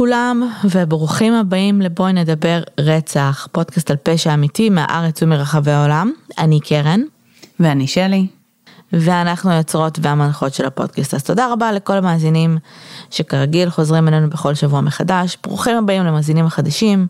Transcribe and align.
לכולם 0.00 0.50
וברוכים 0.64 1.32
הבאים 1.32 1.80
לבואי 1.80 2.12
נדבר 2.12 2.62
רצח, 2.80 3.48
פודקאסט 3.52 3.90
על 3.90 3.96
פשע 4.02 4.34
אמיתי 4.34 4.70
מהארץ 4.70 5.22
ומרחבי 5.22 5.70
העולם. 5.70 6.12
אני 6.38 6.60
קרן. 6.60 7.00
ואני 7.60 7.86
שלי. 7.86 8.26
ואנחנו 8.92 9.50
היוצרות 9.50 9.98
והמנחות 10.02 10.54
של 10.54 10.66
הפודקאסט. 10.66 11.14
אז 11.14 11.24
תודה 11.24 11.52
רבה 11.52 11.72
לכל 11.72 11.96
המאזינים 11.96 12.58
שכרגיל 13.10 13.70
חוזרים 13.70 14.08
אלינו 14.08 14.30
בכל 14.30 14.54
שבוע 14.54 14.80
מחדש. 14.80 15.36
ברוכים 15.42 15.76
הבאים 15.76 16.04
למאזינים 16.04 16.46
החדשים. 16.46 17.06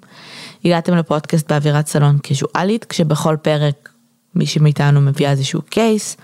הגעתם 0.64 0.94
לפודקאסט 0.94 1.52
באווירת 1.52 1.86
סלון 1.86 2.18
קזואלית, 2.22 2.84
כשבכל 2.84 3.36
פרק 3.42 3.88
מישהי 4.34 4.60
מאיתנו 4.60 5.00
מביאה 5.00 5.30
איזשהו 5.30 5.62
קייס 5.62 6.16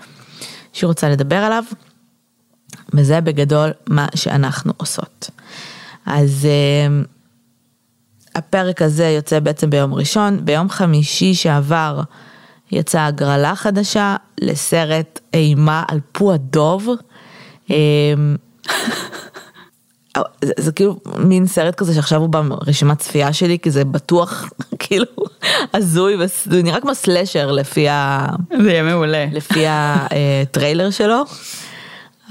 שהיא 0.73 0.87
רוצה 0.87 1.09
לדבר 1.09 1.37
עליו. 1.37 1.63
וזה 2.93 3.21
בגדול 3.21 3.71
מה 3.89 4.07
שאנחנו 4.15 4.73
עושות. 4.77 5.29
אז 6.07 6.47
uh, 6.47 7.07
הפרק 8.35 8.81
הזה 8.81 9.07
יוצא 9.07 9.39
בעצם 9.39 9.69
ביום 9.69 9.93
ראשון, 9.93 10.45
ביום 10.45 10.69
חמישי 10.69 11.33
שעבר 11.33 12.01
יצאה 12.71 13.05
הגרלה 13.05 13.55
חדשה 13.55 14.15
לסרט 14.41 15.19
אימה 15.33 15.83
על 15.87 15.99
פו 16.11 16.33
הדוב. 16.33 16.89
Uh, 17.67 17.71
זה, 20.45 20.53
זה 20.57 20.71
כאילו 20.71 20.99
מין 21.17 21.47
סרט 21.47 21.75
כזה 21.75 21.93
שעכשיו 21.93 22.21
הוא 22.21 22.29
ברשימת 22.29 22.99
צפייה 22.99 23.33
שלי 23.33 23.59
כי 23.59 23.71
זה 23.71 23.85
בטוח 23.85 24.49
כאילו 24.79 25.05
הזוי 25.73 26.15
וזה 26.15 26.63
נראה 26.63 26.81
כמו 26.81 26.95
סלשר 26.95 27.51
לפי 27.51 27.89
ה... 27.89 28.27
זה 28.63 28.69
יהיה 28.71 28.83
מעולה. 28.83 29.25
לפי 29.31 29.65
הטריילר 29.67 30.89
שלו. 30.89 31.23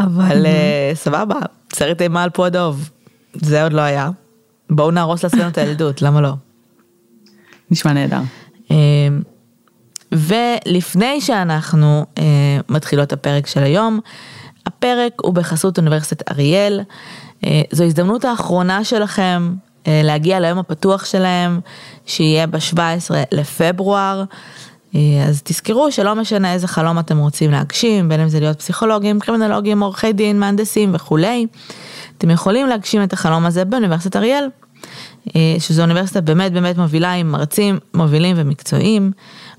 אבל 0.01 0.47
אה, 0.47 0.91
סבבה, 0.95 1.39
סרט 1.73 2.03
אימה 2.03 2.23
על 2.23 2.31
פו 2.31 2.45
הדוב, 2.45 2.91
זה 3.41 3.63
עוד 3.63 3.73
לא 3.73 3.81
היה. 3.81 4.11
בואו 4.71 4.91
נהרוס 4.91 5.25
לעצמנו 5.25 5.49
את 5.49 5.59
הילדות, 5.59 6.03
למה 6.03 6.21
לא? 6.21 6.33
נשמע 7.71 7.93
נהדר. 7.93 8.21
אה, 8.71 8.77
ולפני 10.13 11.21
שאנחנו 11.21 12.07
אה, 12.19 12.25
מתחילות 12.69 13.13
הפרק 13.13 13.47
של 13.47 13.63
היום, 13.63 14.01
הפרק 14.67 15.13
הוא 15.21 15.35
בחסות 15.35 15.79
אוניברסיטת 15.79 16.31
אריאל. 16.31 16.81
זו 17.73 17.85
הזדמנות 17.85 18.25
האחרונה 18.25 18.85
שלכם 18.85 19.55
להגיע 19.87 20.41
ליום 20.41 20.59
הפתוח 20.59 21.05
שלהם, 21.05 21.61
שיהיה 22.07 22.47
ב-17 22.47 22.79
לפברואר. 23.33 24.25
אה, 24.97 25.25
אז 25.29 25.43
תזכרו 25.45 25.93
שלא 25.93 26.15
משנה 26.15 26.53
איזה 26.53 26.69
חלום 26.69 26.99
אתם 26.99 27.19
רוצים 27.19 27.51
להגשים, 27.51 28.09
בין 28.09 28.21
אם 28.21 28.29
זה 28.29 28.41
להיות 28.41 28.59
פסיכולוגים, 28.59 29.21
קרימינולוגים, 29.21 29.83
עורכי 29.83 30.13
דין, 30.13 30.41
מהנדסים 30.41 30.95
וכולי, 30.95 31.47
אתם 32.19 32.31
יכולים 32.31 32.67
להגשים 32.67 33.03
את 33.03 33.13
החלום 33.13 33.47
הזה 33.47 33.65
באוניברסיטת 33.65 34.17
אריאל, 34.17 34.49
אה, 35.37 35.57
שזו 35.59 35.83
אוניברסיטה 35.83 36.21
באמת 36.21 36.53
באמת 36.53 36.79
מובילה 36.79 37.13
עם 37.13 37.33
מרצים 37.33 37.79
מובילים 37.95 38.37
ומקצועיים. 38.39 39.13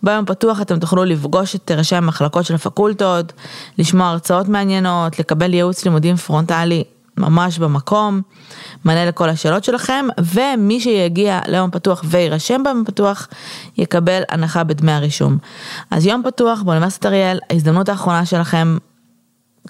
ביום 0.04 0.26
פתוח 0.26 0.62
אתם 0.62 0.80
תוכלו 0.80 1.06
לפגוש 1.06 1.56
את 1.56 1.72
ראשי 1.72 1.96
המחלקות 1.96 2.46
של 2.46 2.56
הפקולטות, 2.56 3.34
לשמוע 3.78 4.08
הרצאות 4.08 4.48
מעניינות, 4.48 5.20
לקבל 5.20 5.54
ייעוץ 5.54 5.86
לימודים 5.86 6.16
פרונטלי 6.16 6.84
ממש 7.18 7.60
במקום, 7.60 8.22
מענה 8.86 9.06
לכל 9.06 9.30
השאלות 9.30 9.64
שלכם, 9.64 10.06
ומי 10.20 10.80
שיגיע 10.80 11.40
ליום 11.48 11.72
פתוח 11.72 12.04
ויירשם 12.06 12.64
ביום 12.64 12.84
פתוח, 12.86 13.28
יקבל 13.78 14.22
הנחה 14.30 14.64
בדמי 14.64 14.92
הרישום. 14.92 15.38
אז 15.92 16.06
יום 16.06 16.22
פתוח 16.26 16.62
באוניברסיטת 16.62 17.06
אריאל, 17.06 17.40
ההזדמנות 17.50 17.90
האחרונה 17.90 18.26
שלכם, 18.26 18.78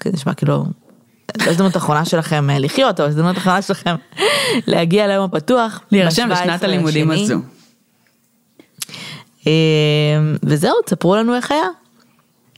זה 0.04 0.10
נשמע 0.12 0.34
כאילו, 0.34 0.64
ההזדמנות 1.40 1.74
האחרונה 1.74 2.04
שלכם 2.04 2.50
אה, 2.50 2.58
לחיות, 2.58 3.00
או 3.00 3.04
ההזדמנות 3.04 3.36
האחרונה 3.36 3.62
שלכם 3.62 3.94
להגיע 4.66 5.06
ליום 5.06 5.24
הפתוח. 5.24 5.80
להירשם 5.92 6.28
בשנת 6.28 6.62
הלימודים 6.62 7.10
הזו. 7.10 7.34
אה, 9.46 9.52
וזהו, 10.42 10.74
תספרו 10.86 11.16
לנו 11.16 11.34
איך 11.34 11.50
היה. 11.50 11.68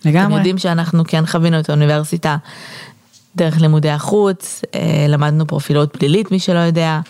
לגמרי. 0.05 0.27
אתם 0.27 0.33
יודעים 0.33 0.59
שאנחנו 0.59 1.05
כן 1.09 1.27
חווינו 1.27 1.61
את 1.61 1.69
האוניברסיטה 1.69 2.37
דרך 3.37 3.61
לימודי 3.61 3.91
החוץ, 3.91 4.63
אה, 4.75 5.07
למדנו 5.09 5.47
פרופילות 5.47 5.97
פלילית, 5.97 6.31
מי 6.31 6.39
שלא 6.39 6.59
יודע, 6.59 7.01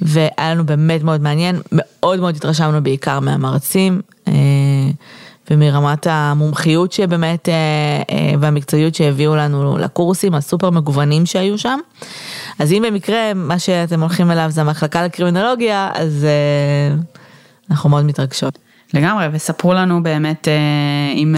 והיה 0.00 0.54
לנו 0.54 0.66
באמת 0.66 1.02
מאוד 1.02 1.20
מעניין, 1.20 1.60
מאוד 1.72 2.20
מאוד 2.20 2.36
התרשמנו 2.36 2.82
בעיקר 2.82 3.20
מהמרצים, 3.20 4.00
ומרמת 5.50 6.06
המומחיות 6.10 6.92
שבאמת, 6.92 7.48
אה, 7.48 8.32
והמקצועיות 8.40 8.94
שהביאו 8.94 9.36
לנו 9.36 9.78
לקורסים 9.78 10.34
הסופר 10.34 10.70
מגוונים 10.70 11.26
שהיו 11.26 11.58
שם. 11.58 11.78
אז 12.58 12.72
אם 12.72 12.84
במקרה 12.88 13.34
מה 13.34 13.58
שאתם 13.58 14.00
הולכים 14.00 14.30
אליו 14.30 14.46
זה 14.48 14.60
המחלקה 14.60 15.04
לקרימינולוגיה, 15.04 15.90
אז 15.94 16.26
אנחנו 17.70 17.90
מאוד 17.90 18.04
מתרגשות. 18.04 18.58
לגמרי, 18.94 19.26
וספרו 19.32 19.74
לנו 19.74 20.02
באמת 20.02 20.48
אם... 21.14 21.36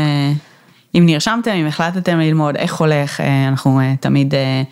אם 0.94 1.06
נרשמתם, 1.06 1.50
אם 1.50 1.66
החלטתם 1.66 2.18
ללמוד, 2.18 2.56
איך 2.56 2.74
הולך, 2.74 3.20
אה, 3.20 3.48
אנחנו 3.48 3.80
אה, 3.80 3.94
תמיד 4.00 4.34
אה, 4.34 4.62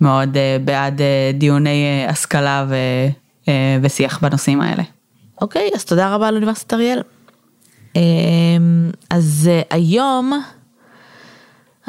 מאוד 0.00 0.36
בעד 0.64 1.00
דיוני 1.34 2.06
השכלה 2.08 2.66
ו, 2.68 2.76
ושיח 3.82 4.18
בנושאים 4.22 4.60
האלה. 4.60 4.82
אוקיי, 5.40 5.70
אז 5.74 5.84
תודה 5.84 6.14
רבה 6.14 6.30
לאוניברסיטת 6.30 6.74
אריאל. 6.74 7.02
אז 9.10 9.50
היום 9.70 10.42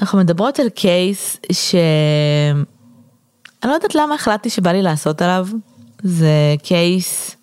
אנחנו 0.02 0.20
מדברות 0.20 0.60
על 0.60 0.70
קייס 0.70 1.38
שאני 1.52 2.66
לא 3.66 3.72
יודעת 3.72 3.96
למה 3.96 4.16
החלטתי 4.16 4.50
שבא 4.50 4.72
לי 4.72 4.82
לעשות 4.82 5.22
עליו. 5.22 5.48
זה 6.04 6.56
קייס 6.64 7.36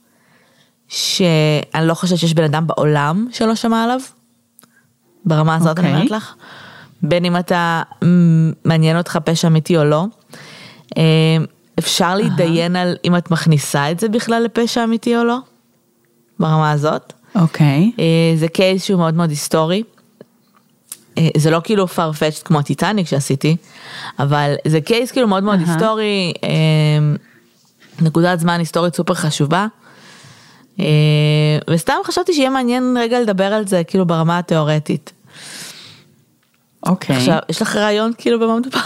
שאני 0.88 1.86
לא 1.86 1.94
חושבת 1.94 2.18
שיש 2.18 2.34
בן 2.34 2.44
אדם 2.44 2.66
בעולם 2.66 3.28
שלא 3.32 3.54
שמע 3.54 3.84
עליו. 3.84 4.00
ברמה 5.24 5.54
הזאת 5.54 5.78
okay. 5.78 5.80
אני 5.80 5.88
אומרת 5.88 6.02
אוקיי. 6.02 6.16
לך. 6.16 6.34
בין 7.02 7.24
אם 7.24 7.36
אתה 7.36 7.82
מעניין 8.64 8.98
אותך 8.98 9.18
פשע 9.24 9.48
אמיתי 9.48 9.76
או 9.76 9.84
לא. 9.84 10.04
אה, 10.96 11.02
אפשר 11.78 12.14
להתדיין 12.14 12.76
על 12.76 12.96
אם 13.04 13.16
את 13.16 13.30
מכניסה 13.30 13.90
את 13.90 14.00
זה 14.00 14.08
בכלל 14.08 14.42
לפשע 14.42 14.84
אמיתי 14.84 15.16
או 15.16 15.24
לא. 15.24 15.38
ברמה 16.40 16.70
הזאת. 16.70 17.12
אוקיי. 17.40 17.92
Okay. 17.96 18.00
אה, 18.00 18.36
זה 18.36 18.48
קייס 18.48 18.84
שהוא 18.84 18.98
מאוד 18.98 19.14
מאוד 19.14 19.30
היסטורי. 19.30 19.82
אה, 21.18 21.28
זה 21.36 21.50
לא 21.50 21.60
כאילו 21.64 21.84
farfetched 21.84 22.42
כמו 22.44 22.58
הטיטניק 22.58 23.06
שעשיתי, 23.06 23.56
אבל 24.18 24.54
זה 24.66 24.80
קייס 24.80 25.10
כאילו 25.10 25.28
מאוד 25.28 25.42
מאוד 25.44 25.58
uh-huh. 25.58 25.70
היסטורי, 25.70 26.32
נקודת 28.00 28.40
זמן 28.40 28.58
היסטורית 28.58 28.94
סופר 28.94 29.14
חשובה. 29.14 29.66
וסתם 31.70 31.94
חשבתי 32.04 32.32
שיהיה 32.32 32.50
מעניין 32.50 32.96
רגע 33.00 33.20
לדבר 33.20 33.44
על 33.44 33.66
זה 33.66 33.84
כאילו 33.84 34.06
ברמה 34.06 34.38
התיאורטית. 34.38 35.12
אוקיי. 36.86 37.16
עכשיו, 37.16 37.38
יש 37.48 37.62
לך 37.62 37.76
רעיון 37.76 38.12
כאילו 38.18 38.40
במה 38.40 38.56
מדובר? 38.58 38.80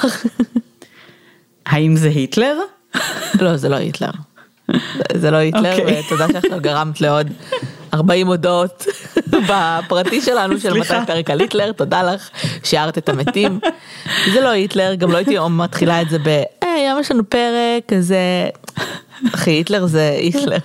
האם 1.67 1.97
זה 1.97 2.09
היטלר? 2.09 2.59
לא, 3.41 3.57
זה 3.57 3.69
לא 3.69 3.77
היטלר. 3.77 4.11
זה 5.15 5.31
לא 5.31 5.37
היטלר, 5.37 5.77
okay. 5.77 6.05
ותודה 6.07 6.27
שעכשיו 6.33 6.61
גרמת 6.61 7.01
לעוד 7.01 7.27
40 7.95 8.27
הודעות 8.27 8.87
בפרטי 9.49 10.21
שלנו 10.21 10.59
של 10.59 10.75
מתי 10.75 10.95
פרק 11.07 11.31
על 11.31 11.41
היטלר, 11.41 11.73
תודה 11.73 12.03
לך, 12.03 12.31
שיערת 12.65 12.99
את 12.99 13.09
המתים. 13.09 13.61
זה 14.33 14.41
לא 14.41 14.49
היטלר, 14.49 14.95
גם 14.95 15.11
לא 15.11 15.17
הייתי 15.17 15.37
מתחילה 15.51 16.03
את 16.03 16.11
זה 16.11 16.19
ב, 16.19 16.27
היי, 16.61 16.87
היום 16.87 17.01
יש 17.01 17.11
לנו 17.11 17.31
פרק, 17.31 17.83
כזה, 17.89 18.49
אחי, 19.35 19.51
היטלר 19.51 19.87
זה 19.87 20.17
היטלר. 20.19 20.59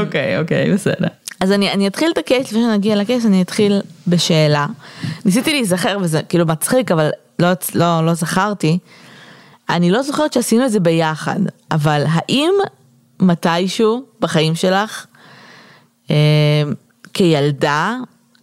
אוקיי, 0.00 0.38
אוקיי, 0.38 0.72
בסדר. 0.72 1.08
אז 1.40 1.52
אני, 1.52 1.72
אני 1.72 1.86
אתחיל 1.86 2.10
את 2.12 2.18
הקייס, 2.18 2.46
לפני 2.46 2.62
שנגיע 2.62 2.96
לקייס, 2.96 3.26
אני 3.26 3.42
אתחיל 3.42 3.80
בשאלה. 4.06 4.66
ניסיתי 5.24 5.52
להיזכר 5.52 5.98
וזה 6.00 6.22
כאילו 6.22 6.46
מצחיק, 6.46 6.92
אבל 6.92 7.10
לא, 7.38 7.48
לא, 7.74 8.06
לא 8.06 8.14
זכרתי. 8.14 8.78
אני 9.68 9.90
לא 9.90 10.02
זוכרת 10.02 10.32
שעשינו 10.32 10.64
את 10.64 10.72
זה 10.72 10.80
ביחד, 10.80 11.40
אבל 11.70 12.04
האם 12.08 12.52
מתישהו 13.20 14.02
בחיים 14.20 14.54
שלך, 14.54 15.06
כילדה, 17.14 17.96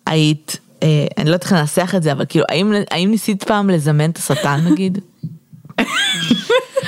היית, 0.06 0.57
אה, 0.83 1.06
אני 1.18 1.25
לא 1.25 1.30
יודעת 1.30 1.44
איך 1.44 1.51
לנסח 1.51 1.94
את 1.95 2.04
זה, 2.04 2.12
אבל 2.12 2.25
כאילו, 2.30 2.45
האם, 2.50 2.74
האם 2.92 3.12
ניסית 3.12 3.44
פעם 3.44 3.69
לזמן 3.69 4.10
את 4.10 4.18
השטן 4.18 4.60
נגיד? 4.71 4.98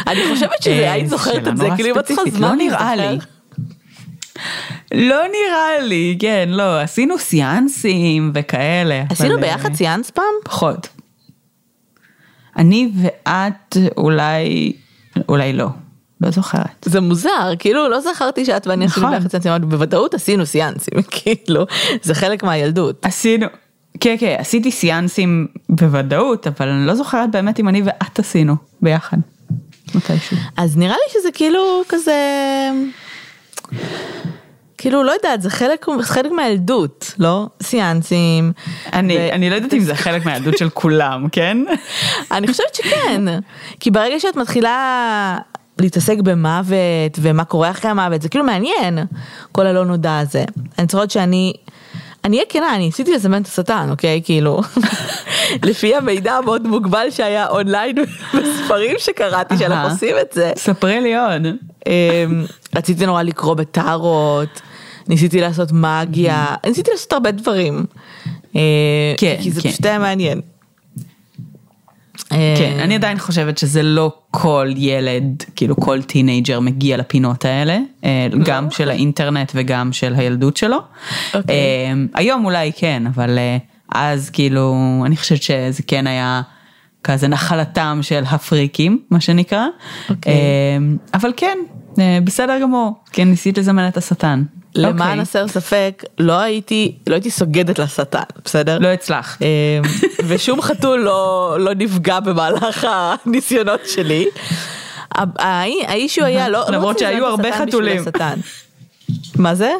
אני 0.08 0.20
חושבת 0.34 0.62
שזה, 0.62 0.74
אה, 0.74 0.92
היית 0.92 1.10
זוכרת 1.10 1.48
את 1.48 1.58
זה, 1.58 1.68
כאילו 1.76 1.96
אם 1.96 2.00
את 2.00 2.06
צריכה 2.06 2.22
זמן 2.32 2.50
לא 2.50 2.56
נראה 2.56 2.96
לי. 2.96 3.18
לא 4.94 5.22
נראה 5.28 5.80
לי, 5.88 6.18
כן, 6.20 6.50
לא, 6.52 6.82
עשינו 6.82 7.18
סיאנסים 7.18 8.32
וכאלה. 8.34 9.04
עשינו 9.10 9.34
אבל... 9.34 9.42
ביחד 9.42 9.70
אה, 9.70 9.76
סיאנס 9.76 10.10
פעם? 10.10 10.26
פחות. 10.44 10.88
אני 12.58 12.92
ואת 13.02 13.78
אולי, 13.98 14.74
אולי 15.30 15.54
לא. 15.54 15.68
לא 16.22 16.32
זוכרת. 16.32 16.86
זה 16.86 17.02
מוזר, 17.02 17.54
כאילו 17.60 17.90
לא 17.90 18.00
זכרתי 18.00 18.46
שאת 18.46 18.68
ואני 18.68 18.86
עשינו 18.86 19.08
נכון. 19.08 19.20
ביחד 19.20 19.42
סיאנסים, 19.42 19.70
בוודאות 19.70 20.14
עשינו 20.14 20.46
סיאנסים, 20.46 21.02
כאילו, 21.12 21.66
זה 22.02 22.16
חלק 22.16 22.44
מהילדות. 22.44 23.06
עשינו, 23.06 23.46
כן, 24.00 24.16
כן, 24.20 24.36
עשיתי 24.40 24.72
סיאנסים 24.72 25.48
בוודאות, 25.70 26.48
אבל 26.48 26.68
אני 26.70 26.86
לא 26.86 26.96
זוכרת 26.96 27.32
באמת 27.32 27.60
אם 27.60 27.70
אני 27.70 27.82
ואת 27.86 28.20
עשינו 28.20 28.56
ביחד. 28.82 29.18
מתישהו. 29.96 30.38
אז 30.58 30.78
נראה 30.78 30.96
לי 30.96 31.20
שזה 31.20 31.30
כאילו 31.32 31.82
כזה, 31.90 32.14
כאילו 34.78 35.04
לא 35.04 35.12
יודעת, 35.12 35.42
זה 35.42 35.50
חלק, 35.50 35.86
חלק 36.02 36.32
מהילדות, 36.32 37.14
לא? 37.18 37.48
סיאנסים. 37.64 38.52
אני, 38.94 39.18
ו- 39.18 39.30
אני 39.32 39.50
לא 39.50 39.56
יודעת 39.56 39.74
אם 39.74 39.80
זה 39.80 39.96
חלק 39.96 40.26
מהילדות 40.26 40.58
של 40.58 40.70
כולם, 40.70 41.30
כן? 41.32 41.58
אני 42.32 42.48
חושבת 42.48 42.76
שכן, 42.76 43.22
כי 43.80 43.92
ברגע 43.92 44.20
שאת 44.20 44.36
מתחילה 44.36 45.38
להתעסק 45.80 46.18
במוות 46.18 47.20
ומה 47.22 47.44
קורה 47.44 47.72
אחרי 47.72 47.92
המוות, 47.92 48.22
זה 48.22 48.30
כאילו 48.30 48.46
מעניין, 48.46 49.00
כל 49.52 49.68
הלא 49.68 49.86
נודע 49.86 50.18
הזה. 50.18 50.44
אני 50.80 50.88
זוכרת 50.92 51.12
שאני, 51.12 51.54
אני 52.24 52.38
אהיה 52.38 52.46
כנה, 52.50 52.76
אני 52.76 52.86
ניסיתי 52.86 53.14
לזמן 53.14 53.42
את 53.42 53.48
השטן, 53.48 53.88
אוקיי? 53.90 54.22
כאילו, 54.24 54.62
לפי 55.68 55.96
המידע 55.96 56.34
המאוד 56.34 56.68
מוגבל 56.68 57.08
שהיה 57.10 57.48
אונליין 57.48 57.96
בספרים 58.36 58.96
שקראתי 58.98 59.58
שאנחנו. 59.58 59.90
עושים 59.90 60.16
את 60.22 60.34
זה. 60.34 60.52
ספרי 60.56 61.02
לי 61.02 61.16
עוד. 61.18 61.42
אמ, 61.88 62.46
רציתי 62.76 63.06
נורא 63.06 63.24
לקרוא 63.24 63.54
בטארות, 63.54 64.62
ניסיתי 65.08 65.42
לעשות 65.42 65.70
מגיה, 65.72 66.46
ניסיתי 66.66 66.92
לעשות 66.92 67.14
הרבה 67.14 67.32
דברים. 67.32 67.86
אה, 68.56 69.14
כן, 69.18 69.36
כי 69.42 69.52
זה 69.52 69.62
כן. 69.62 69.70
פשוט 69.70 69.86
היה 69.86 70.00
מעניין. 70.00 70.42
כן, 72.30 72.36
אה, 72.80 72.84
אני 72.84 72.96
עדיין 72.96 73.20
חושבת 73.20 73.58
שזה 73.58 73.84
לא 73.84 74.14
כל 74.32 74.70
ילד, 74.76 75.44
כאילו 75.56 75.76
כל 75.76 76.02
teenager 76.02 76.60
מגיע 76.60 76.98
לפינות 76.98 77.46
האלה, 77.46 77.80
אה, 78.04 78.28
גם 78.46 78.72
של 78.72 78.90
האינטרנט 78.90 79.52
וגם 79.56 79.94
של 79.94 80.14
הילדות 80.16 80.58
שלו. 80.58 80.78
אוקיי. 81.34 81.56
אה, 81.56 81.94
היום 82.14 82.46
אולי 82.46 82.72
כן, 82.76 83.04
אבל 83.08 83.40
אז 83.96 84.30
כאילו, 84.30 84.76
אני 85.06 85.18
חושבת 85.18 85.42
שזה 85.42 85.84
כן 85.88 86.08
היה 86.08 86.42
כזה 87.04 87.28
נחלתם 87.28 88.00
של 88.02 88.24
הפריקים, 88.28 89.00
מה 89.12 89.20
שנקרא. 89.20 89.66
אוקיי. 90.10 90.34
אבל 91.14 91.32
כן, 91.38 91.58
בסדר 92.24 92.60
גמור, 92.62 92.94
כן 93.12 93.28
ניסית 93.28 93.58
לזמן 93.58 93.88
את 93.88 93.98
השטן. 93.98 94.44
למען 94.76 95.10
אוקיי. 95.10 95.22
הסר 95.22 95.48
ספק, 95.48 96.04
לא 96.20 96.40
הייתי, 96.40 96.96
לא 97.08 97.14
הייתי 97.14 97.32
סוגדת 97.32 97.80
לשטן, 97.80 98.20
בסדר? 98.46 98.78
לא 98.80 98.88
הצלחת. 98.88 99.42
אמ, 99.42 99.48
ושום 100.28 100.62
חתול 100.62 101.00
לא, 101.00 101.56
לא 101.60 101.74
נפגע 101.74 102.20
במהלך 102.20 102.88
הניסיונות 103.26 103.80
שלי. 103.86 104.26
ה- 105.18 105.24
האי- 105.40 105.86
האישו 105.88 106.24
היה 106.24 106.50
לא... 106.50 106.60
לא 106.60 106.72
למרות 106.78 107.00
שהיו 107.00 107.26
הרבה 107.26 107.52
חתולים. 107.58 108.04
מה 109.36 109.56
זה? 109.56 109.72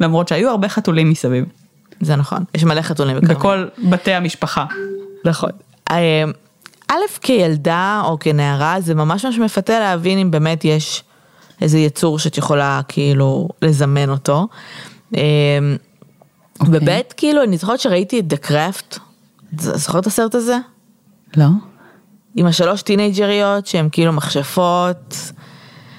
למרות 0.00 0.28
שהיו 0.28 0.50
הרבה 0.50 0.68
חתולים 0.68 1.10
מסביב, 1.10 1.44
זה 2.00 2.16
נכון, 2.16 2.44
יש 2.54 2.64
מלא 2.64 2.82
חתולים. 2.82 3.16
בכל 3.20 3.66
בתי 3.78 4.12
המשפחה. 4.12 4.64
נכון. 5.24 5.50
אמ, 5.90 5.96
א', 6.88 6.94
כילדה 7.20 8.02
או 8.04 8.18
כנערה 8.18 8.76
זה 8.80 8.94
ממש 8.94 9.24
ממש 9.24 9.38
מפתה 9.38 9.78
להבין 9.80 10.18
אם 10.18 10.30
באמת 10.30 10.64
יש 10.64 11.02
איזה 11.60 11.78
יצור 11.78 12.18
שאת 12.18 12.38
יכולה 12.38 12.80
כאילו 12.88 13.48
לזמן 13.62 14.10
אותו. 14.10 14.48
אמ, 15.14 15.20
אוקיי. 16.60 17.02
כאילו 17.16 17.42
אני 17.42 17.56
זוכרת 17.56 17.80
שראיתי 17.80 18.20
את 18.20 18.24
The 18.32 18.46
Craft, 18.46 18.98
זוכרת 19.58 20.02
את 20.02 20.06
הסרט 20.06 20.34
הזה? 20.34 20.56
לא? 21.36 21.46
עם 22.36 22.46
השלוש 22.46 22.82
טינג'ריות 22.82 23.66
שהן 23.66 23.88
כאילו 23.92 24.12
מכשפות. 24.12 25.16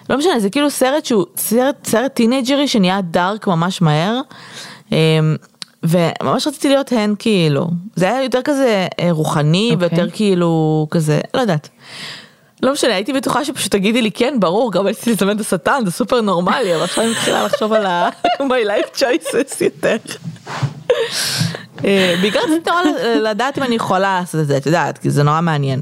לא 0.10 0.18
משנה, 0.18 0.40
זה 0.40 0.50
כאילו 0.50 0.70
סרט 0.70 1.06
שהוא 1.06 1.26
סרט, 1.38 1.88
סרט 1.88 2.14
טינג'רי 2.14 2.68
שנהיה 2.68 3.02
dark 3.02 3.48
ממש 3.48 3.82
מהר. 3.82 4.22
אמ, 4.92 5.36
וממש 5.84 6.48
רציתי 6.48 6.70
להיות 6.70 6.92
הן 6.92 7.16
כאילו. 7.20 7.68
זה 7.96 8.10
היה 8.10 8.24
יותר 8.24 8.42
כזה 8.44 8.88
אה, 9.00 9.12
רוחני 9.12 9.72
אוקיי. 9.74 9.88
ויותר 9.88 10.10
כאילו 10.10 10.88
כזה, 10.92 11.22
לא 11.34 11.40
יודעת. 11.42 11.70
לא 12.66 12.74
משנה, 12.74 12.94
הייתי 12.96 13.14
בטוחה 13.14 13.46
שפשוט 13.46 13.72
תגידי 13.72 14.02
לי 14.02 14.12
כן, 14.12 14.34
ברור, 14.40 14.72
גם 14.72 14.86
הייתי 14.88 15.12
לזמן 15.12 15.36
את 15.36 15.42
השטן, 15.42 15.82
זה 15.86 15.92
סופר 15.92 16.22
נורמלי, 16.22 16.76
אבל 16.76 16.84
עכשיו 16.84 17.04
אני 17.04 17.12
מתחילה 17.12 17.44
לחשוב 17.44 17.74
על 17.74 17.86
ה- 17.86 18.10
my 18.40 18.68
life 18.68 18.98
choices 19.00 19.64
יותר. 19.64 19.96
אה, 21.86 22.16
בעיקר 22.22 22.40
רציתי 22.40 22.70
נורא 22.70 22.82
לדעת 23.22 23.58
אם 23.58 23.64
אני 23.64 23.76
יכולה 23.76 24.20
לעשות 24.20 24.42
את 24.42 24.48
זה, 24.48 24.58
את 24.58 24.66
יודעת, 24.66 24.98
כי 24.98 25.10
זה 25.10 25.24
נורא 25.24 25.42
מעניין. 25.42 25.82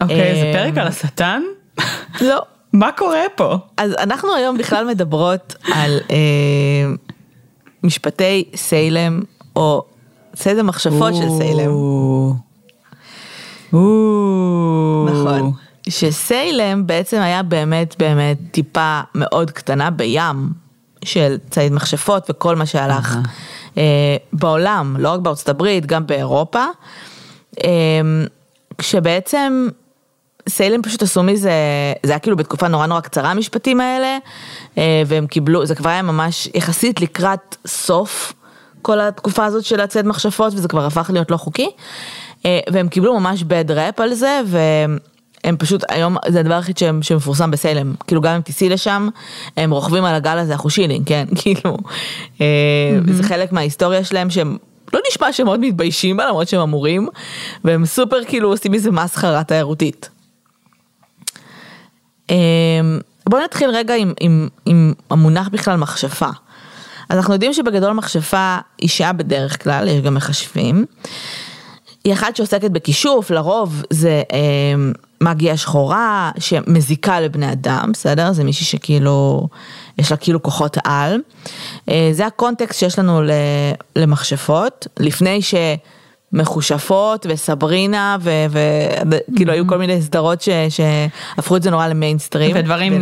אוקיי, 0.00 0.34
זה 0.34 0.42
אמ, 0.46 0.52
פרק 0.52 0.78
על 0.78 0.86
השטן? 0.86 1.42
לא. 2.20 2.42
מה 2.72 2.92
קורה 2.92 3.22
פה? 3.34 3.56
אז 3.76 3.92
אנחנו 3.98 4.34
היום 4.34 4.58
בכלל 4.58 4.86
מדברות 4.86 5.54
על 5.74 5.98
אה, 6.10 6.16
משפטי 7.82 8.44
סיילם, 8.56 9.20
או 9.56 9.84
ציד 10.36 10.58
המכשפות 10.58 11.14
של 11.14 11.28
סיילם. 11.38 11.70
נכון. 15.06 15.52
שסיילם 15.88 16.86
בעצם 16.86 17.20
היה 17.20 17.42
באמת 17.42 17.94
באמת 17.98 18.38
טיפה 18.50 19.00
מאוד 19.14 19.50
קטנה 19.50 19.90
בים 19.90 20.48
של 21.04 21.36
ציד 21.50 21.72
מכשפות 21.72 22.30
וכל 22.30 22.56
מה 22.56 22.66
שהלך. 22.66 23.16
אה, 23.78 24.16
בעולם, 24.32 24.96
לא 24.98 25.08
רק 25.08 25.20
בארצות 25.20 25.48
הברית, 25.48 25.86
גם 25.86 26.06
באירופה. 26.06 26.64
אה, 27.64 27.70
כשבעצם 28.78 29.68
סיילם 30.48 30.82
פשוט 30.82 31.02
עשו 31.02 31.22
מזה, 31.22 31.50
זה 32.02 32.12
היה 32.12 32.18
כאילו 32.18 32.36
בתקופה 32.36 32.68
נורא 32.68 32.86
נורא 32.86 33.00
קצרה 33.00 33.30
המשפטים 33.30 33.80
האלה, 33.80 34.18
אה, 34.78 35.02
והם 35.06 35.26
קיבלו, 35.26 35.66
זה 35.66 35.74
כבר 35.74 35.90
היה 35.90 36.02
ממש 36.02 36.48
יחסית 36.54 37.00
לקראת 37.00 37.56
סוף 37.66 38.32
כל 38.82 39.00
התקופה 39.00 39.44
הזאת 39.44 39.64
של 39.64 39.80
הציד 39.80 40.06
מכשפות, 40.06 40.52
וזה 40.54 40.68
כבר 40.68 40.86
הפך 40.86 41.10
להיות 41.12 41.30
לא 41.30 41.36
חוקי, 41.36 41.70
והם 42.72 42.88
קיבלו 42.88 43.20
ממש 43.20 43.42
bad 43.42 43.68
rap 43.70 44.02
על 44.02 44.14
זה, 44.14 44.40
והם 44.46 45.56
פשוט, 45.58 45.84
היום 45.88 46.16
זה 46.28 46.40
הדבר 46.40 46.54
היחיד 46.54 46.78
שהם- 46.78 47.02
שמפורסם 47.02 47.50
בסיילם, 47.50 47.94
כאילו 48.06 48.20
גם 48.20 48.34
אם 48.34 48.40
תיסעי 48.40 48.68
לשם, 48.68 49.08
הם 49.56 49.70
רוכבים 49.70 50.04
על 50.04 50.14
הגל 50.14 50.38
הזה 50.38 50.54
החושילינג, 50.54 51.06
כן, 51.08 51.24
כאילו, 51.42 51.76
אה, 52.40 52.46
זה 53.12 53.22
חלק 53.22 53.52
מההיסטוריה 53.52 54.04
שלהם 54.04 54.30
שהם... 54.30 54.56
לא 54.92 55.00
נשמע 55.10 55.32
שהם 55.32 55.46
מאוד 55.46 55.60
מתביישים 55.60 56.16
בה 56.16 56.26
למרות 56.26 56.48
שהם 56.48 56.60
אמורים 56.60 57.08
והם 57.64 57.86
סופר 57.86 58.24
כאילו 58.24 58.48
עושים 58.48 58.72
מזה 58.72 58.90
מסחרה 58.90 59.44
תיירותית. 59.44 60.08
אמ, 62.30 62.36
בואו 63.28 63.42
נתחיל 63.44 63.70
רגע 63.70 63.94
עם, 63.94 64.12
עם, 64.20 64.48
עם 64.66 64.92
המונח 65.10 65.48
בכלל 65.48 65.76
מכשפה. 65.76 66.28
אז 67.08 67.16
אנחנו 67.16 67.32
יודעים 67.32 67.52
שבגדול 67.52 67.92
מכשפה 67.92 68.56
אישה 68.82 69.12
בדרך 69.12 69.62
כלל, 69.64 69.88
יש 69.88 70.00
גם 70.00 70.14
מכשפים. 70.14 70.84
היא 72.04 72.12
אחת 72.12 72.36
שעוסקת 72.36 72.70
בכישוף, 72.70 73.30
לרוב 73.30 73.82
זה 73.90 74.22
אה, 74.32 74.38
מגיה 75.20 75.56
שחורה 75.56 76.30
שמזיקה 76.38 77.20
לבני 77.20 77.52
אדם, 77.52 77.90
בסדר? 77.92 78.32
זה 78.32 78.44
מישהי 78.44 78.66
שכאילו, 78.66 79.48
יש 79.98 80.10
לה 80.10 80.16
כאילו 80.16 80.42
כוחות 80.42 80.76
על. 80.84 81.20
אה, 81.88 82.10
זה 82.12 82.26
הקונטקסט 82.26 82.80
שיש 82.80 82.98
לנו 82.98 83.20
למכשפות, 83.96 84.86
לפני 85.00 85.40
שמחושפות 86.32 87.26
וסברינה 87.28 88.16
וכאילו 88.50 89.52
היו 89.52 89.66
כל 89.66 89.78
מיני 89.78 90.02
סדרות 90.02 90.42
ש- 90.42 90.48
שהפכו 90.68 91.56
את 91.56 91.62
זה 91.62 91.70
נורא 91.70 91.86
למיינסטרים. 91.86 92.56
ודברים. 92.56 92.92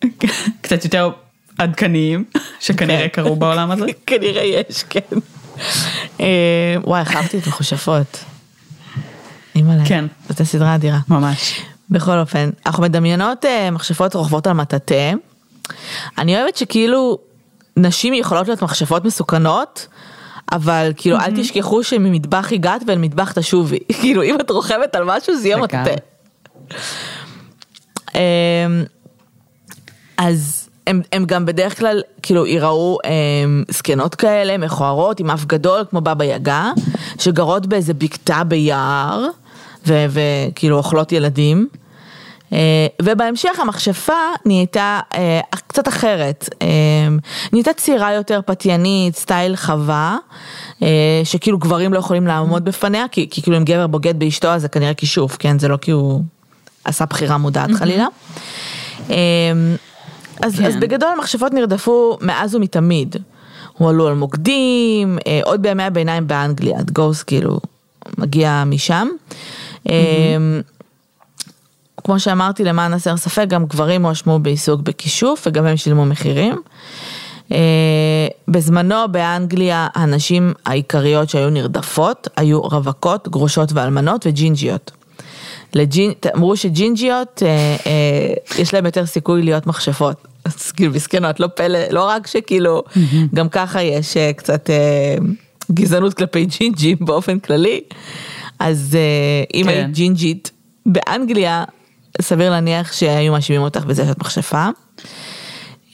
פ- 0.00 0.04
קצת 0.62 0.84
יותר 0.84 1.10
עדכניים, 1.58 2.24
שכנראה 2.60 3.08
כן. 3.08 3.22
קרו 3.22 3.36
בעולם 3.36 3.70
הזה. 3.70 3.86
כנראה 4.06 4.42
יש, 4.42 4.84
כן. 4.90 5.00
אה, 6.20 6.26
וואי, 6.84 7.00
איך 7.00 7.16
אהבתי 7.16 7.38
את 7.38 7.46
מכושפות. 7.46 8.24
אימא'לה. 9.54 9.82
כן. 9.86 10.04
זאת 10.28 10.40
הסדרה 10.40 10.74
אדירה. 10.74 10.98
ממש. 11.08 11.60
בכל 11.90 12.18
אופן, 12.18 12.50
אנחנו 12.66 12.82
מדמיינות 12.82 13.44
אה, 13.44 13.70
מכשפות 13.70 14.14
רוכבות 14.14 14.46
על 14.46 14.52
מטאטא. 14.52 15.12
אני 16.18 16.36
אוהבת 16.36 16.56
שכאילו 16.56 17.18
נשים 17.76 18.14
יכולות 18.14 18.48
להיות 18.48 18.62
מכשפות 18.62 19.04
מסוכנות, 19.04 19.86
אבל 20.52 20.92
כאילו 20.96 21.16
אל 21.16 21.36
תשכחו 21.36 21.84
שממטבח 21.84 22.52
הגעת 22.52 22.82
ואל 22.86 22.98
מטבח 22.98 23.32
תשובי. 23.32 23.78
כאילו 24.00 24.22
אם 24.22 24.40
את 24.40 24.50
רוכבת 24.50 24.94
על 24.94 25.04
משהו 25.04 25.36
זה 25.36 25.48
יהיה. 25.48 25.56
מטאטא. 25.56 25.94
אמ, 28.14 28.20
אז 30.16 30.63
הם, 30.86 31.00
הם 31.12 31.24
גם 31.24 31.46
בדרך 31.46 31.78
כלל 31.78 32.02
כאילו 32.22 32.46
יראו 32.46 32.98
הם, 33.04 33.64
זקנות 33.70 34.14
כאלה 34.14 34.58
מכוערות 34.58 35.20
עם 35.20 35.30
אף 35.30 35.44
גדול 35.44 35.84
כמו 35.90 36.00
בבא 36.00 36.24
יגה 36.24 36.70
שגרות 37.18 37.66
באיזה 37.66 37.94
בקתה 37.94 38.44
ביער 38.44 39.26
וכאילו 39.86 40.76
אוכלות 40.76 41.12
ילדים. 41.12 41.68
אה, 42.52 42.86
ובהמשך 43.02 43.60
המכשפה 43.60 44.12
נהייתה 44.46 45.00
אה, 45.14 45.40
קצת 45.68 45.88
אחרת, 45.88 46.48
אה, 46.62 46.66
נהייתה 47.52 47.72
צעירה 47.72 48.12
יותר, 48.12 48.40
פתיינית, 48.46 49.16
סטייל 49.16 49.56
חווה, 49.56 50.16
אה, 50.82 51.20
שכאילו 51.24 51.58
גברים 51.58 51.92
לא 51.92 51.98
יכולים 51.98 52.26
לעמוד 52.26 52.64
בפניה, 52.64 53.08
כי, 53.08 53.28
כי 53.30 53.42
כאילו 53.42 53.56
אם 53.56 53.64
גבר 53.64 53.86
בוגד 53.86 54.18
באשתו 54.18 54.48
אז 54.48 54.62
זה 54.62 54.68
כנראה 54.68 54.94
כישוף, 54.94 55.36
כן? 55.38 55.58
זה 55.58 55.68
לא 55.68 55.76
כי 55.76 55.90
הוא 55.90 56.22
עשה 56.84 57.04
בחירה 57.06 57.38
מודעת 57.38 57.70
חלילה. 57.78 58.06
אה, 59.10 59.16
אז, 60.42 60.58
כן. 60.58 60.64
אז 60.64 60.76
בגדול 60.76 61.08
המכשפות 61.16 61.52
נרדפו 61.52 62.18
מאז 62.20 62.54
ומתמיד. 62.54 63.16
הועלו 63.78 64.08
על 64.08 64.14
מוקדים, 64.14 65.18
אה, 65.26 65.40
עוד 65.44 65.62
בימי 65.62 65.82
הביניים 65.82 66.26
באנגליה, 66.26 66.78
גוס 66.92 67.22
כאילו 67.22 67.60
מגיע 68.18 68.62
משם. 68.66 69.08
אה, 69.90 69.94
כמו 72.04 72.20
שאמרתי, 72.20 72.64
למען 72.64 72.92
הסר 72.92 73.16
ספק, 73.16 73.44
גם 73.48 73.64
גברים 73.66 74.06
הואשמו 74.06 74.38
בעיסוק 74.38 74.80
בכישוף 74.80 75.46
וגם 75.46 75.66
הם 75.66 75.76
שילמו 75.76 76.06
מחירים. 76.06 76.60
אה, 77.52 77.58
בזמנו 78.48 78.96
באנגליה 79.10 79.88
הנשים 79.94 80.52
העיקריות 80.66 81.30
שהיו 81.30 81.50
נרדפות 81.50 82.28
היו 82.36 82.62
רווקות, 82.62 83.28
גרושות 83.28 83.72
ואלמנות 83.72 84.26
וג'ינג'יות. 84.26 84.90
לג'ין, 85.74 86.12
אמרו 86.36 86.56
שג'ינג'יות 86.56 87.42
אה, 87.46 87.76
אה, 87.86 88.34
יש 88.58 88.74
להם 88.74 88.86
יותר 88.86 89.06
סיכוי 89.06 89.42
להיות 89.42 89.66
מכשפות. 89.66 90.26
אז 90.44 90.72
כאילו 90.72 90.92
מסכנות, 90.92 91.40
לא 91.40 91.46
פלא, 91.46 91.78
לא 91.90 92.08
רק 92.08 92.26
שכאילו 92.26 92.82
גם 93.34 93.48
ככה 93.48 93.82
יש 93.82 94.16
אה, 94.16 94.32
קצת 94.32 94.70
אה, 94.70 95.16
גזענות 95.72 96.14
כלפי 96.14 96.46
ג'ינג'ים 96.46 96.96
באופן 97.00 97.38
כללי, 97.38 97.80
אז 98.58 98.96
אה, 98.98 99.60
אם 99.60 99.64
כן. 99.64 99.68
היית 99.68 99.90
ג'ינג'ית 99.90 100.50
באנגליה, 100.86 101.64
סביר 102.22 102.50
להניח 102.50 102.92
שהיו 102.92 103.32
מאשימים 103.32 103.62
אותך 103.62 103.84
בזה 103.84 104.04
שאת 104.06 104.18
מכשפה. 104.18 104.68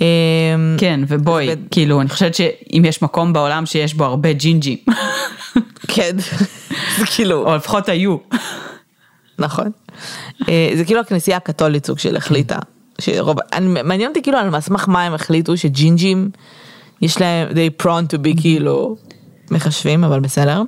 אה, 0.03 0.07
כן, 0.79 1.01
ובואי, 1.09 1.49
ו- 1.49 1.71
כאילו, 1.71 2.01
אני 2.01 2.09
חושבת 2.09 2.35
שאם 2.35 2.83
יש 2.85 3.03
מקום 3.03 3.33
בעולם 3.33 3.67
שיש 3.67 3.95
בו 3.95 4.05
הרבה 4.05 4.33
ג'ינג'ים, 4.33 4.77
כן, 5.89 6.17
כאילו, 7.15 7.51
או 7.51 7.57
לפחות 7.57 7.89
היו. 7.89 8.17
נכון. 9.41 9.71
אה, 10.49 10.73
זה 10.77 10.85
כאילו 10.85 11.01
הכנסייה 11.01 11.37
הקתולית 11.37 11.87
סוג 11.87 11.99
של 11.99 12.17
החליטה. 12.17 12.59
שרוב, 13.01 13.37
אני, 13.53 13.83
מעניין 13.83 14.09
אותי 14.09 14.23
כאילו 14.23 14.39
על 14.39 14.61
סמך 14.61 14.89
מה 14.89 15.03
הם 15.03 15.15
החליטו 15.15 15.57
שג'ינג'ים 15.57 16.31
יש 17.03 17.21
להם, 17.21 17.49
they 17.49 17.83
prone 17.83 18.15
to 18.15 18.17
be 18.17 18.41
כאילו 18.41 18.97
מחשבים 19.51 20.05
אבל 20.05 20.21
בסדר. 20.21 20.63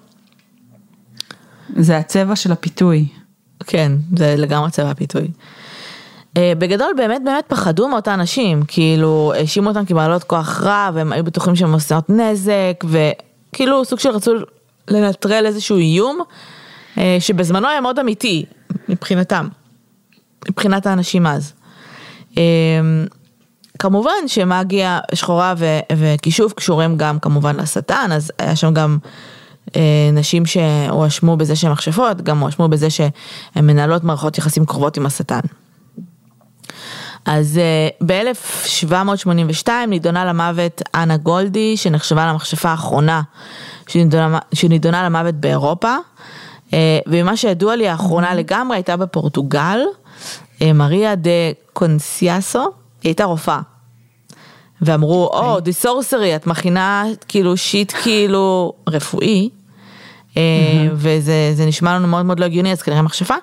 זה 1.76 1.98
הצבע 1.98 2.36
של 2.36 2.52
הפיתוי. 2.52 3.08
כן, 3.66 3.92
זה 4.16 4.34
לגמרי 4.38 4.70
צבע 4.70 4.90
הפיתוי. 4.90 5.28
אה, 6.36 6.52
בגדול 6.58 6.92
באמת 6.96 7.22
באמת 7.24 7.44
פחדו 7.48 7.88
מאותן 7.88 8.20
נשים, 8.20 8.62
כאילו 8.68 9.32
האשימו 9.36 9.68
אותן 9.68 9.86
כבעלות 9.86 10.24
כוח 10.24 10.62
רע 10.62 10.90
והם 10.94 11.12
היו 11.12 11.24
בטוחים 11.24 11.56
שהן 11.56 11.72
עושות 11.72 12.10
נזק 12.10 12.84
וכאילו 12.84 13.84
סוג 13.84 13.98
של 13.98 14.08
רצו 14.10 14.32
לנטרל 14.88 15.46
איזשהו 15.46 15.76
איום 15.76 16.20
שבזמנו 17.20 17.68
היה 17.68 17.80
מאוד 17.80 17.98
אמיתי 17.98 18.44
מבחינתם, 18.88 19.48
מבחינת 20.48 20.86
האנשים 20.86 21.26
אז. 21.26 21.52
אה, 22.38 22.42
כמובן 23.78 24.10
שמאגיה 24.26 25.00
שחורה 25.14 25.54
ו- 25.56 25.78
וכישוף 25.96 26.52
קשורים 26.52 26.96
גם 26.96 27.18
כמובן 27.18 27.56
לשטן, 27.56 28.10
אז 28.12 28.32
היה 28.38 28.56
שם 28.56 28.74
גם 28.74 28.98
אה, 29.76 30.10
נשים 30.12 30.46
שהואשמו 30.46 31.36
בזה 31.36 31.56
שהן 31.56 31.72
מכשפות, 31.72 32.22
גם 32.22 32.40
הואשמו 32.40 32.68
בזה 32.68 32.90
שהן 32.90 33.10
מנהלות 33.56 34.04
מערכות 34.04 34.38
יחסים 34.38 34.64
קרובות 34.64 34.96
עם 34.96 35.06
השטן. 35.06 35.40
אז 37.24 37.60
ב-1782 38.06 39.68
נידונה 39.88 40.24
למוות 40.24 40.82
אנה 40.94 41.16
גולדי, 41.16 41.76
שנחשבה 41.76 42.26
למכשפה 42.26 42.68
האחרונה 42.68 43.22
שנידונה, 43.88 44.38
שנידונה 44.54 45.04
למוות 45.04 45.34
באירופה. 45.34 45.96
אה, 46.72 46.98
וממה 47.06 47.36
שידוע 47.36 47.76
לי 47.76 47.88
האחרונה 47.88 48.34
לגמרי 48.34 48.76
הייתה 48.76 48.96
בפורטוגל, 48.96 49.78
אה, 50.62 50.72
מריה 50.72 51.14
דה 51.14 51.30
קונסיאסו, 51.72 52.62
היא 52.62 52.70
הייתה 53.10 53.24
רופאה. 53.24 53.60
ואמרו, 54.82 55.30
או, 55.32 55.60
די 55.60 55.72
סורסרי, 55.72 56.36
את 56.36 56.46
מכינה 56.46 57.04
כאילו 57.28 57.56
שיט 57.56 57.92
כאילו 58.02 58.72
רפואי, 58.88 59.50
אה, 60.36 60.42
וזה 60.92 61.52
זה 61.54 61.66
נשמע 61.66 61.94
לנו 61.94 62.08
מאוד 62.08 62.26
מאוד 62.26 62.40
לא 62.40 62.44
הגיוני, 62.44 62.72
אז 62.72 62.82
כנראה 62.82 63.02
מכשפה, 63.02 63.34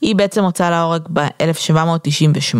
היא 0.00 0.16
בעצם 0.16 0.44
הוצאה 0.44 0.70
להורג 0.70 1.02
ב-1798. 1.12 2.56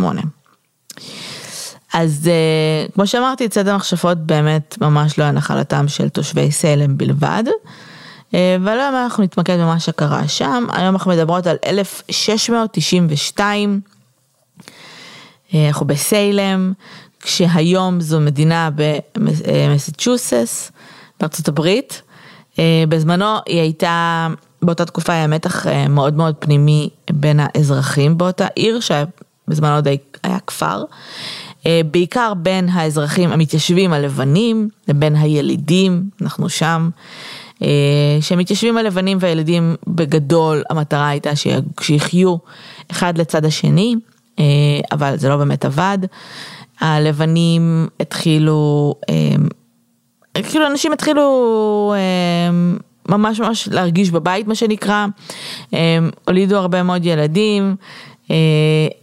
אז 1.94 2.30
אה, 2.32 2.86
כמו 2.94 3.06
שאמרתי, 3.06 3.48
צד 3.48 3.68
המכשפות 3.68 4.18
באמת 4.18 4.78
ממש 4.80 5.18
לא 5.18 5.24
היה 5.24 5.32
נחלתם 5.32 5.88
של 5.88 6.08
תושבי 6.08 6.50
סלם 6.50 6.98
בלבד. 6.98 7.44
אה, 8.34 8.56
אבל 8.56 8.80
היום 8.80 8.94
אנחנו 8.94 9.24
נתמקד 9.24 9.58
במה 9.60 9.80
שקרה 9.80 10.28
שם, 10.28 10.66
היום 10.72 10.94
אנחנו 10.94 11.10
מדברות 11.10 11.46
על 11.46 11.56
1692, 11.66 13.80
אה, 15.54 15.68
אנחנו 15.68 15.86
בסיילם, 15.86 16.72
כשהיום 17.20 18.00
זו 18.00 18.20
מדינה 18.20 18.70
במסצ'וסס, 19.16 20.72
בארצות 21.20 21.48
הברית. 21.48 22.02
אה, 22.58 22.84
בזמנו 22.88 23.36
היא 23.46 23.60
הייתה, 23.60 24.28
באותה 24.62 24.84
תקופה 24.84 25.12
היה 25.12 25.26
מתח 25.26 25.66
אה, 25.66 25.88
מאוד 25.88 26.14
מאוד 26.14 26.34
פנימי 26.38 26.88
בין 27.10 27.40
האזרחים 27.42 28.18
באותה 28.18 28.46
עיר, 28.54 28.80
שבזמנו 28.80 29.74
עוד 29.74 29.88
היה 30.22 30.38
כפר. 30.46 30.84
אה, 31.66 31.80
בעיקר 31.90 32.32
בין 32.36 32.68
האזרחים 32.68 33.32
המתיישבים 33.32 33.92
הלבנים 33.92 34.68
לבין 34.88 35.16
הילידים, 35.16 36.10
אנחנו 36.22 36.48
שם. 36.48 36.90
אה, 37.62 38.18
שהמתיישבים 38.20 38.76
הלבנים 38.76 39.18
והילדים 39.20 39.74
בגדול 39.86 40.62
המטרה 40.70 41.08
הייתה 41.08 41.30
שיחיו 41.80 42.36
אחד 42.90 43.18
לצד 43.18 43.44
השני, 43.44 43.94
אה, 44.38 44.44
אבל 44.92 45.16
זה 45.16 45.28
לא 45.28 45.36
באמת 45.36 45.64
עבד. 45.64 45.98
הלבנים 46.80 47.88
התחילו, 48.00 48.94
אה, 49.10 50.42
כאילו 50.42 50.66
אנשים 50.66 50.92
התחילו 50.92 51.94
ממש 53.08 53.40
ממש 53.40 53.68
להרגיש 53.68 54.10
בבית 54.10 54.46
מה 54.46 54.54
שנקרא, 54.54 55.06
הם 55.72 56.10
הולידו 56.28 56.56
הרבה 56.56 56.82
מאוד 56.82 57.04
ילדים, 57.04 57.76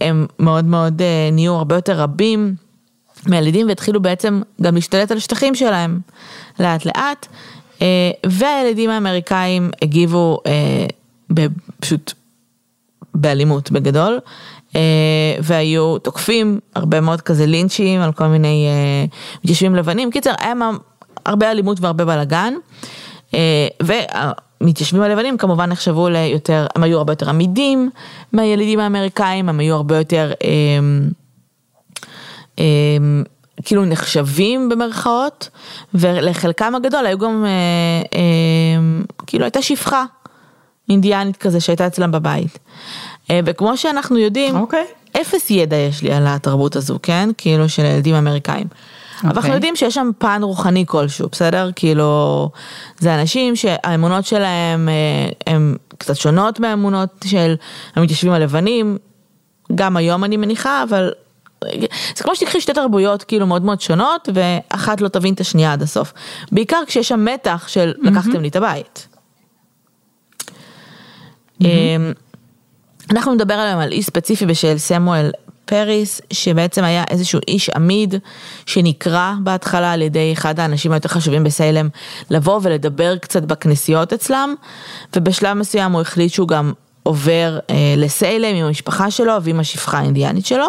הם 0.00 0.26
מאוד 0.38 0.64
מאוד 0.64 1.02
נהיו 1.32 1.54
הרבה 1.54 1.74
יותר 1.74 2.00
רבים 2.00 2.54
מהילדים 3.26 3.68
והתחילו 3.68 4.02
בעצם 4.02 4.42
גם 4.62 4.74
להשתלט 4.74 5.10
על 5.10 5.16
השטחים 5.16 5.54
שלהם 5.54 6.00
לאט 6.60 6.86
לאט. 6.86 7.26
והילדים 8.26 8.90
האמריקאים 8.90 9.70
הגיבו 9.82 10.38
פשוט 11.80 12.12
באלימות 13.14 13.70
בגדול, 13.70 14.18
והיו 15.42 15.98
תוקפים 15.98 16.60
הרבה 16.74 17.00
מאוד 17.00 17.20
כזה 17.20 17.46
לינצ'ים 17.46 18.00
על 18.00 18.12
כל 18.12 18.26
מיני 18.26 18.66
מתיישבים 19.44 19.74
לבנים. 19.74 20.10
קיצר, 20.10 20.32
היה 20.40 20.52
הרבה 21.26 21.50
אלימות 21.50 21.80
והרבה 21.80 22.04
בלאגן, 22.04 22.54
והמתיישבים 23.82 25.02
הלבנים 25.02 25.36
כמובן 25.36 25.70
נחשבו 25.70 26.08
ליותר, 26.08 26.66
הם 26.74 26.82
היו 26.82 26.98
הרבה 26.98 27.12
יותר 27.12 27.28
עמידים 27.28 27.90
מהילידים 28.32 28.80
האמריקאים, 28.80 29.48
הם 29.48 29.60
היו 29.60 29.74
הרבה 29.74 29.98
יותר... 29.98 30.32
כאילו 33.64 33.84
נחשבים 33.84 34.68
במרכאות, 34.68 35.48
ולחלקם 35.94 36.74
הגדול 36.74 37.06
היו 37.06 37.18
גם, 37.18 37.44
אה, 37.46 38.18
אה, 38.18 39.04
כאילו 39.26 39.44
הייתה 39.44 39.62
שפחה 39.62 40.04
אינדיאנית 40.88 41.36
כזה 41.36 41.60
שהייתה 41.60 41.86
אצלם 41.86 42.12
בבית. 42.12 42.58
אה, 43.30 43.40
וכמו 43.44 43.76
שאנחנו 43.76 44.18
יודעים, 44.18 44.56
אוקיי. 44.56 44.84
אפס 45.20 45.50
ידע 45.50 45.76
יש 45.76 46.02
לי 46.02 46.12
על 46.12 46.26
התרבות 46.26 46.76
הזו, 46.76 46.98
כן? 47.02 47.30
כאילו 47.38 47.68
של 47.68 47.84
הילדים 47.84 48.14
האמריקאים. 48.14 48.66
אבל 49.20 49.28
אנחנו 49.28 49.40
אוקיי. 49.40 49.54
יודעים 49.54 49.76
שיש 49.76 49.94
שם 49.94 50.10
פן 50.18 50.40
רוחני 50.42 50.84
כלשהו, 50.86 51.28
בסדר? 51.32 51.70
כאילו, 51.76 52.50
זה 52.98 53.14
אנשים 53.14 53.56
שהאמונות 53.56 54.24
שלהם 54.24 54.88
אה, 54.88 55.54
הן 55.54 55.76
קצת 55.98 56.16
שונות 56.16 56.60
מהאמונות 56.60 57.10
של 57.24 57.54
המתיישבים 57.96 58.32
הלבנים, 58.32 58.98
גם 59.74 59.96
היום 59.96 60.24
אני 60.24 60.36
מניחה, 60.36 60.84
אבל 60.88 61.12
זה 62.16 62.24
כמו 62.24 62.36
שתקחי 62.36 62.60
שתי 62.60 62.72
תרבויות 62.72 63.22
כאילו 63.22 63.46
מאוד 63.46 63.64
מאוד 63.64 63.80
שונות 63.80 64.28
ואחת 64.34 65.00
לא 65.00 65.08
תבין 65.08 65.34
את 65.34 65.40
השנייה 65.40 65.72
עד 65.72 65.82
הסוף. 65.82 66.12
בעיקר 66.52 66.82
כשיש 66.86 67.08
שם 67.08 67.24
מתח 67.24 67.64
של 67.68 67.92
לקחתם 68.02 68.42
לי 68.42 68.48
את 68.48 68.56
הבית. 68.56 69.08
אמ, 71.60 72.12
אנחנו 73.10 73.34
נדבר 73.34 73.54
היום 73.54 73.80
על 73.80 73.92
איש 73.92 74.06
ספציפי 74.06 74.46
בשל 74.46 74.78
סמואל 74.78 75.30
פריס 75.64 76.20
שבעצם 76.32 76.84
היה 76.84 77.04
איזשהו 77.10 77.40
איש 77.48 77.70
עמיד 77.70 78.14
שנקרא 78.66 79.32
בהתחלה 79.42 79.92
על 79.92 80.02
ידי 80.02 80.32
אחד 80.32 80.60
האנשים 80.60 80.92
היותר 80.92 81.08
חשובים 81.08 81.44
בסיילם 81.44 81.88
לבוא 82.30 82.60
ולדבר 82.62 83.16
קצת 83.18 83.42
בכנסיות 83.42 84.12
אצלם 84.12 84.54
ובשלב 85.16 85.52
מסוים 85.52 85.92
הוא 85.92 86.00
החליט 86.00 86.32
שהוא 86.32 86.48
גם 86.48 86.72
עובר 87.04 87.58
אה, 87.70 87.94
לסיילם 87.96 88.56
עם 88.56 88.64
המשפחה 88.64 89.10
שלו 89.10 89.42
ועם 89.42 89.60
השפחה 89.60 89.98
האינדיאנית 89.98 90.46
שלו 90.46 90.66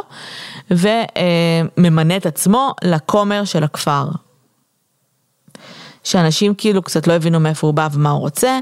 וממנה 0.72 2.18
את 2.18 2.26
עצמו 2.26 2.74
לכומר 2.84 3.46
של 3.46 3.64
הכפר. 3.64 4.08
שאנשים 6.04 6.54
כאילו 6.56 6.82
קצת 6.82 7.08
לא 7.08 7.14
הבינו 7.14 7.40
מאיפה 7.40 7.68
הוא 7.68 7.74
בא 7.74 7.88
ומה 7.94 8.10
הוא 8.10 8.20
רוצה, 8.20 8.60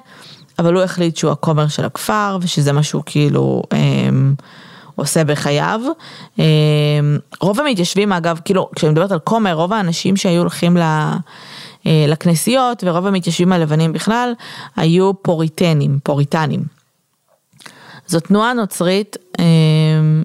אבל 0.59 0.73
הוא 0.73 0.83
החליט 0.83 1.17
שהוא 1.17 1.31
הכומר 1.31 1.67
של 1.67 1.85
הכפר 1.85 2.37
ושזה 2.41 2.71
מה 2.71 2.83
שהוא 2.83 3.03
כאילו 3.05 3.63
אה, 3.73 3.79
עושה 4.95 5.23
בחייו. 5.23 5.81
אה, 6.39 6.45
רוב 7.41 7.59
המתיישבים 7.59 8.13
אגב, 8.13 8.39
כאילו 8.45 8.69
כשאני 8.75 8.91
מדברת 8.91 9.11
על 9.11 9.19
כומר, 9.19 9.53
רוב 9.53 9.73
האנשים 9.73 10.17
שהיו 10.17 10.39
הולכים 10.39 10.77
ל... 10.77 10.81
אה, 11.85 12.05
לכנסיות 12.07 12.83
ורוב 12.87 13.07
המתיישבים 13.07 13.53
הלבנים 13.53 13.93
בכלל 13.93 14.33
היו 14.75 15.11
פוריטנים, 15.21 15.99
פוריטנים. 16.03 16.63
זו 18.13 18.19
תנועה 18.19 18.53
נוצרית 18.53 19.17
אה, 19.39 19.45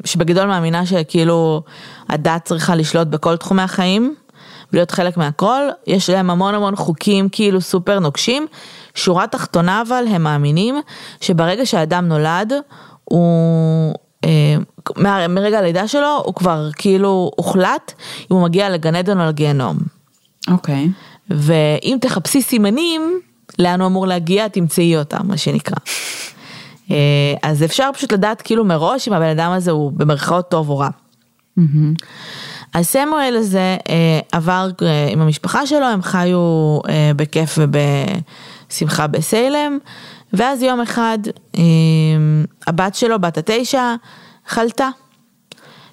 שבגדול 0.05 0.47
מאמינה 0.47 0.87
שכאילו 0.87 1.63
הדת 2.09 2.45
צריכה 2.45 2.75
לשלוט 2.75 3.09
בכל 3.09 3.37
תחומי 3.37 3.63
החיים 3.63 4.15
ולהיות 4.73 4.91
חלק 4.91 5.17
מהכל, 5.17 5.63
יש 5.87 6.11
להם 6.11 6.31
המון 6.31 6.55
המון 6.55 6.77
חוקים 6.77 7.29
כאילו 7.29 7.61
סופר 7.61 7.99
נוקשים, 7.99 8.47
שורה 8.95 9.27
תחתונה 9.27 9.83
אבל 9.89 10.05
הם 10.09 10.23
מאמינים 10.23 10.81
שברגע 11.21 11.67
שהאדם 11.67 12.09
נולד, 12.09 12.53
הוא, 13.05 13.95
אה, 14.25 14.57
מרגע 15.29 15.59
הלידה 15.59 15.89
שלו 15.89 16.23
הוא 16.25 16.35
כבר 16.35 16.69
כאילו 16.77 17.31
הוחלט 17.37 17.93
אם 18.31 18.37
הוא 18.37 18.43
מגיע 18.43 18.71
לגן 18.71 18.95
עדן 18.95 19.21
או 19.21 19.27
לגיהנום. 19.27 19.77
אוקיי. 20.51 20.89
ואם 21.31 21.99
תחפשי 22.01 22.43
סימנים 22.43 23.21
לאן 23.59 23.81
הוא 23.81 23.87
אמור 23.87 24.07
להגיע 24.07 24.49
תמצאי 24.49 24.97
אותם 24.97 25.29
מה 25.29 25.37
שנקרא. 25.37 25.77
אה, 26.91 26.97
אז 27.43 27.65
אפשר 27.65 27.91
פשוט 27.95 28.13
לדעת 28.13 28.43
כאילו 28.43 28.65
מראש 28.65 29.09
אם 29.09 29.13
הבן 29.13 29.29
אדם 29.29 29.51
הזה 29.51 29.71
הוא 29.71 29.93
במרכאות 29.93 30.51
טוב 30.51 30.69
או 30.71 30.79
רע. 30.79 30.89
אז 32.75 32.87
סמואל 32.87 33.35
הזה 33.39 33.77
אה, 33.89 34.21
עבר 34.33 34.71
אה, 34.83 35.09
עם 35.11 35.21
המשפחה 35.21 35.67
שלו, 35.67 35.87
הם 35.87 36.03
חיו 36.03 36.39
אה, 36.89 37.11
בכיף 37.17 37.59
ובשמחה 37.59 39.07
בסיילם, 39.07 39.79
ואז 40.33 40.63
יום 40.63 40.81
אחד 40.81 41.19
אה, 41.57 41.63
הבת 42.67 42.95
שלו, 42.95 43.21
בת 43.21 43.39
התשע, 43.39 43.95
חלתה. 44.47 44.89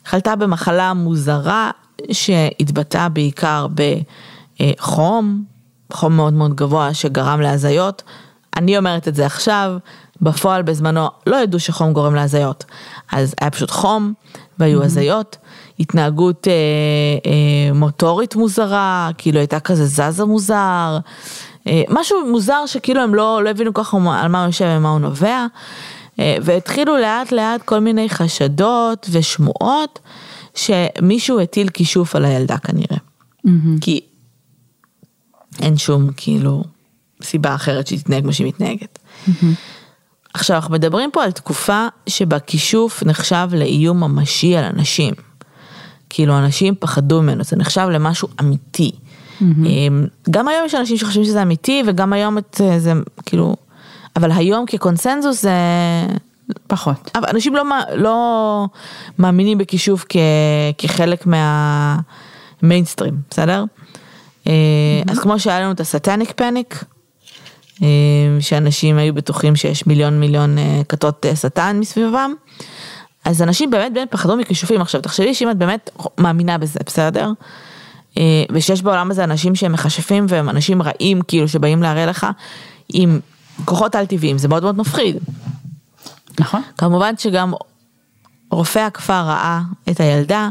חלתה 0.06 0.36
במחלה 0.36 0.94
מוזרה 0.94 1.72
שהתבטאה 2.12 3.10
בעיקר 3.10 3.68
בחום, 4.60 5.44
חום 5.92 6.16
מאוד 6.16 6.34
מאוד 6.34 6.56
גבוה 6.56 6.94
שגרם 6.94 7.42
להזיות. 7.42 8.04
אני 8.56 8.78
אומרת 8.78 9.08
את 9.08 9.16
זה 9.16 9.25
עכשיו, 9.25 9.78
בפועל 10.22 10.62
בזמנו 10.62 11.07
לא 11.27 11.36
ידעו 11.36 11.60
שחום 11.60 11.93
גורם 11.93 12.15
להזיות. 12.15 12.65
אז 13.12 13.36
היה 13.41 13.50
פשוט 13.50 13.72
חום 13.72 14.13
והיו 14.60 14.81
mm-hmm. 14.81 14.86
הזיות, 14.86 15.38
התנהגות 15.79 16.48
אה, 16.48 16.53
אה, 17.25 17.74
מוטורית 17.74 18.36
מוזרה, 18.36 19.10
כאילו 19.17 19.39
הייתה 19.39 19.60
כזה 19.60 19.86
זזה 19.86 20.25
מוזר, 20.25 20.98
אה, 21.67 21.84
משהו 21.89 22.31
מוזר 22.31 22.65
שכאילו 22.65 23.01
הם 23.01 23.15
לא, 23.15 23.43
לא 23.43 23.50
הבינו 23.50 23.74
ככה 23.74 23.98
על 23.98 24.27
מה 24.27 24.39
הוא 24.39 24.48
יושב 24.48 24.65
ומה 24.77 24.89
הוא 24.89 25.00
נובע. 25.00 25.45
אה, 26.19 26.38
והתחילו 26.41 26.98
לאט 26.98 27.31
לאט 27.31 27.62
כל 27.62 27.79
מיני 27.79 28.10
חשדות 28.10 29.07
ושמועות 29.12 30.00
שמישהו 30.55 31.39
הטיל 31.39 31.69
כישוף 31.69 32.15
על 32.15 32.25
הילדה 32.25 32.57
כנראה. 32.57 32.98
Mm-hmm. 32.98 33.81
כי 33.81 34.01
אין 35.62 35.77
שום 35.77 36.10
כאילו 36.17 36.63
סיבה 37.24 37.55
אחרת 37.55 37.88
שהיא 37.88 38.00
תתנהג 38.00 38.24
כמו 38.24 38.34
שהיא 38.34 38.48
מתנהגת. 38.48 39.00
Mm-hmm. 39.27 39.75
עכשיו 40.36 40.56
אנחנו 40.56 40.74
מדברים 40.74 41.12
פה 41.12 41.24
על 41.24 41.32
תקופה 41.32 41.88
שבה 42.08 42.39
כישוף 42.39 43.04
נחשב 43.04 43.48
לאיום 43.51 44.04
ממשי 44.04 44.58
על 44.58 44.63
אנשים. 44.63 45.13
כאילו 46.10 46.38
אנשים 46.38 46.75
פחדו 46.80 47.22
ממנו, 47.22 47.44
זה 47.44 47.56
נחשב 47.56 47.88
למשהו 47.92 48.27
אמיתי. 48.39 48.92
Mm-hmm. 48.92 49.44
גם 50.30 50.48
היום 50.48 50.65
יש 50.65 50.75
אנשים 50.75 50.98
שחושבים 50.98 51.24
שזה 51.25 51.42
אמיתי 51.42 51.84
וגם 51.88 52.13
היום 52.13 52.38
את 52.38 52.62
זה 52.77 52.94
כאילו, 53.25 53.56
אבל 54.15 54.32
היום 54.32 54.65
כקונסנזוס 54.65 55.42
זה 55.42 55.51
פחות. 56.68 57.12
אבל 57.15 57.27
אנשים 57.30 57.56
לא, 57.56 57.63
לא 57.96 58.65
מאמינים 59.20 59.58
בכישוף 59.58 60.06
כ, 60.10 60.15
כחלק 60.77 61.27
מהמיינסטרים, 62.62 63.14
בסדר? 63.29 63.64
Mm-hmm. 64.44 64.50
אז 65.07 65.20
כמו 65.20 65.40
שהיה 65.40 65.59
לנו 65.59 65.72
את 65.72 65.79
הסטניק 65.79 66.33
פניק, 66.36 66.75
אה, 66.75 66.95
שאנשים 68.40 68.98
היו 68.98 69.14
בטוחים 69.14 69.55
שיש 69.55 69.88
מיליון 69.88 70.20
מיליון 70.20 70.57
אה, 70.57 70.81
כתות 70.90 71.25
שטן 71.35 71.77
מסביבם. 71.79 72.33
אז 73.25 73.42
אנשים 73.42 73.72
באמת 73.72 73.94
באמת 73.94 74.11
פחדו 74.11 74.38
מכישופים. 74.38 74.81
עכשיו 74.81 75.01
תחשבי 75.01 75.33
שאם 75.33 75.51
את 75.51 75.57
באמת 75.57 75.90
מאמינה 76.18 76.57
בזה, 76.57 76.79
בסדר? 76.85 77.31
ושיש 78.51 78.81
בעולם 78.81 79.11
הזה 79.11 79.24
אנשים 79.24 79.55
שהם 79.55 79.72
מכשפים 79.72 80.25
והם 80.29 80.50
אנשים 80.50 80.81
רעים 80.81 81.22
כאילו 81.22 81.48
שבאים 81.48 81.83
להראה 81.83 82.05
לך 82.05 82.27
עם 82.94 83.20
כוחות 83.66 83.96
על 83.96 84.05
טבעיים, 84.05 84.38
זה 84.38 84.48
מאוד 84.48 84.64
מאוד 84.64 84.77
מפחיד. 84.77 85.18
נכון. 86.40 86.61
כמובן 86.77 87.18
שגם 87.18 87.53
רופא 88.51 88.79
הכפר 88.79 89.14
ראה 89.14 89.61
את 89.90 90.00
הילדה 90.00 90.50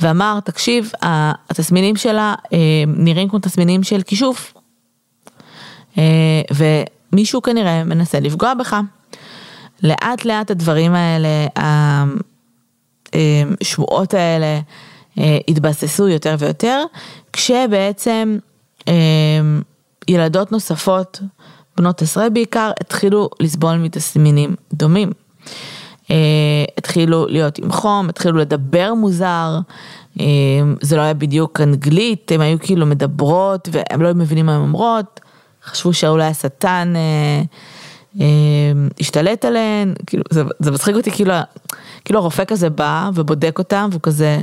ואמר, 0.00 0.38
תקשיב, 0.44 0.92
התסמינים 1.02 1.96
שלה 1.96 2.34
נראים 2.86 3.28
כמו 3.28 3.38
תסמינים 3.38 3.82
של 3.82 4.02
כישוף. 4.02 4.54
אה, 5.98 6.42
ומישהו 7.12 7.42
כנראה 7.42 7.84
מנסה 7.84 8.20
לפגוע 8.20 8.54
בך. 8.54 8.76
לאט 9.82 10.24
לאט 10.24 10.50
הדברים 10.50 10.92
האלה, 10.94 11.46
השמועות 13.60 14.14
האלה 14.14 14.60
אה, 15.18 15.38
התבססו 15.48 16.08
יותר 16.08 16.36
ויותר, 16.38 16.84
כשבעצם 17.32 18.38
אה, 18.88 18.92
ילדות 20.08 20.52
נוספות, 20.52 21.20
בנות 21.76 22.02
עשרה 22.02 22.30
בעיקר, 22.30 22.70
התחילו 22.80 23.30
לסבול 23.40 23.76
מתסמינים 23.76 24.54
דומים. 24.72 25.12
התחילו 26.78 27.26
להיות 27.26 27.58
עם 27.58 27.72
חום, 27.72 28.08
התחילו 28.08 28.38
לדבר 28.38 28.94
מוזר, 28.94 29.58
זה 30.80 30.96
לא 30.96 31.00
היה 31.00 31.14
בדיוק 31.14 31.60
אנגלית, 31.60 32.32
הם 32.32 32.40
היו 32.40 32.58
כאילו 32.60 32.86
מדברות 32.86 33.68
והם 33.72 34.02
לא 34.02 34.12
מבינים 34.14 34.46
מה 34.46 34.54
הן 34.54 34.60
אומרות. 34.60 35.20
חשבו 35.64 35.92
שאולי 35.92 36.24
השטן 36.24 36.92
אה, 36.96 37.42
אה, 38.20 38.26
השתלט 39.00 39.44
עליהן, 39.44 39.94
כאילו, 40.06 40.24
זה, 40.30 40.42
זה 40.58 40.70
מצחיק 40.70 40.96
אותי, 40.96 41.10
כאילו, 41.10 41.34
כאילו 42.04 42.20
הרופא 42.20 42.44
כזה 42.44 42.70
בא 42.70 43.10
ובודק 43.14 43.58
אותם, 43.58 43.88
והוא 43.90 44.02
כזה, 44.02 44.38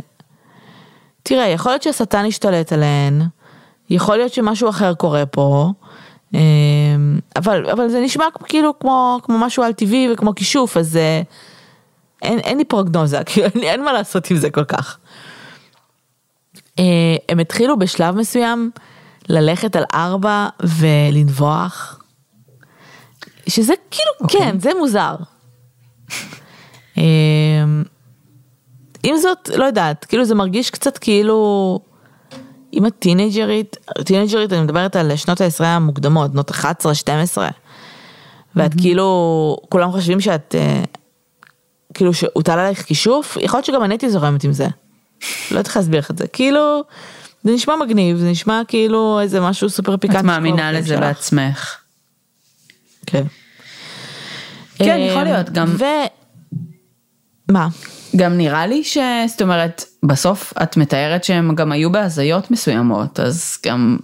תראה, 1.24 1.48
יכול 1.48 1.72
להיות 1.72 1.84
שהשטן 1.84 2.26
השתלט 2.26 2.74
עליהן, 2.74 3.22
יכול 3.90 4.18
להיות 4.18 4.34
שמשהו 4.34 4.70
אחר 4.70 4.94
קורה 4.94 5.26
פה, 5.26 5.72
אה, 6.36 6.40
אבל, 7.36 7.70
אבל 7.70 7.90
זה 7.90 8.02
נשמע 8.02 8.26
כאילו 8.44 8.80
כמו, 8.80 9.20
כמו 9.24 9.38
משהו 9.40 9.64
על 9.64 9.74
טבעי 9.74 10.10
וכמו 10.14 10.36
כישוף, 10.36 10.78
אז 10.78 10.98
אה, 10.98 11.22
אין, 12.22 12.40
אין 12.40 12.58
לי 12.58 12.66
פרוגנוזה, 12.66 13.24
כאילו, 13.34 13.48
אין 13.62 13.84
מה 13.84 13.94
לעשות 13.94 14.32
עם 14.32 14.38
זה 14.38 14.50
כל 14.50 14.64
כך. 14.64 14.98
אה, 16.80 17.16
הם 17.30 17.40
התחילו 17.40 17.80
בשלב 17.80 18.16
מסוים, 18.16 18.72
ללכת 19.30 19.76
על 19.76 19.84
ארבע 19.94 20.48
ולנבוח, 20.64 22.00
שזה 23.48 23.74
כאילו, 23.92 24.12
okay. 24.12 24.24
אוקיי. 24.24 24.40
כן, 24.40 24.60
זה 24.60 24.72
מוזר. 24.80 25.16
אמ, 26.98 27.84
עם 29.04 29.18
זאת, 29.18 29.50
לא 29.56 29.66
יודעת, 29.66 30.06
כאילו 30.06 30.26
זה 30.26 30.36
מרגיש 30.36 30.70
קצת 30.70 30.98
כאילו, 30.98 31.80
אם 32.74 32.86
את 32.86 32.94
טינג'רית, 33.00 33.78
טינג'רית 34.06 34.54
אני 34.54 34.62
מדברת 34.62 34.96
על 34.96 35.16
שנות 35.16 35.42
העשרה 35.42 35.68
המוקדמות, 35.68 36.32
בנות 36.32 36.52
11, 36.52 36.96
12, 36.96 37.50
ואת 38.56 38.74
mm-hmm. 38.74 38.82
כאילו, 38.82 39.58
כולם 39.70 39.92
חושבים 39.92 40.22
שאת, 40.22 40.56
אה, 40.58 40.84
כאילו 41.94 42.14
שהוטל 42.14 42.52
עלייך 42.52 42.84
כישוף, 42.84 43.38
יכול 43.42 43.58
להיות 43.58 43.66
שגם 43.66 43.84
אני 43.84 43.94
הייתי 43.94 44.10
זורמת 44.10 44.44
עם 44.44 44.54
זה. 44.54 44.64
לא 44.64 44.70
יודעת 45.52 45.68
איך 45.68 45.78
להסביר 45.78 46.00
לך 46.00 46.12
את 46.12 46.18
זה, 46.18 46.28
כאילו, 46.28 46.84
זה 47.44 47.52
נשמע 47.52 47.76
מגניב, 47.76 48.18
זה 48.18 48.30
נשמע 48.32 48.62
כאילו 48.68 49.20
איזה 49.22 49.40
משהו 49.42 49.70
סופר 49.70 49.98
פיקנטי. 49.98 50.20
את 50.20 50.26
מאמינה 50.26 50.72
לזה 50.72 50.88
שלך. 50.88 51.00
בעצמך. 51.00 51.78
כן. 53.06 53.24
כן, 54.76 54.98
יכול 55.10 55.24
להיות 55.24 55.50
גם. 55.50 55.76
ו... 55.80 55.86
מה? 57.52 57.68
גם 58.16 58.38
נראה 58.38 58.68
לי 58.68 58.84
ש... 58.84 58.98
זאת 59.28 59.42
אומרת, 59.42 59.84
בסוף 60.04 60.54
את 60.64 60.78
מתארת 60.78 61.24
שהם 61.24 61.56
גם 61.56 61.72
היו 61.72 61.92
בהזיות 61.92 62.52
מסוימות, 62.52 63.20
אז 63.20 63.58
גם 63.66 63.98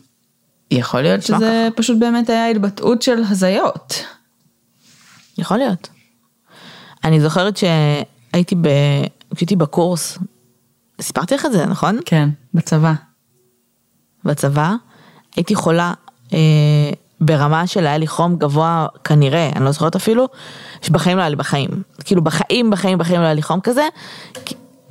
יכול 0.71 1.01
להיות 1.01 1.23
שזה 1.23 1.35
ככה. 1.35 1.75
פשוט 1.75 1.99
באמת 1.99 2.29
היה 2.29 2.47
התבטאות 2.47 3.01
של 3.01 3.23
הזיות. 3.29 4.03
יכול 5.37 5.57
להיות. 5.57 5.89
אני 7.03 7.21
זוכרת 7.21 7.57
שהייתי 7.57 8.55
ב... 8.55 8.67
כשהייתי 9.35 9.55
בקורס, 9.55 10.17
סיפרתי 11.01 11.35
לך 11.35 11.45
את 11.45 11.51
זה, 11.51 11.65
נכון? 11.65 11.99
כן, 12.05 12.29
בצבא. 12.53 12.93
בצבא, 14.25 14.73
הייתי 15.35 15.55
חולה 15.55 15.93
אה, 16.33 16.39
ברמה 17.21 17.67
של 17.67 17.87
היה 17.87 17.97
לי 17.97 18.07
חום 18.07 18.35
גבוה 18.35 18.87
כנראה, 19.03 19.49
אני 19.55 19.65
לא 19.65 19.71
זוכרת 19.71 19.95
אפילו, 19.95 20.27
שבחיים 20.81 21.17
לא 21.17 21.21
היה 21.21 21.29
לי 21.29 21.35
בחיים. 21.35 21.69
כאילו 22.03 22.21
בחיים, 22.21 22.69
בחיים, 22.69 22.97
בחיים 22.97 23.21
לא 23.21 23.25
היה 23.25 23.33
לי 23.33 23.41
חום 23.41 23.59
כזה, 23.59 23.87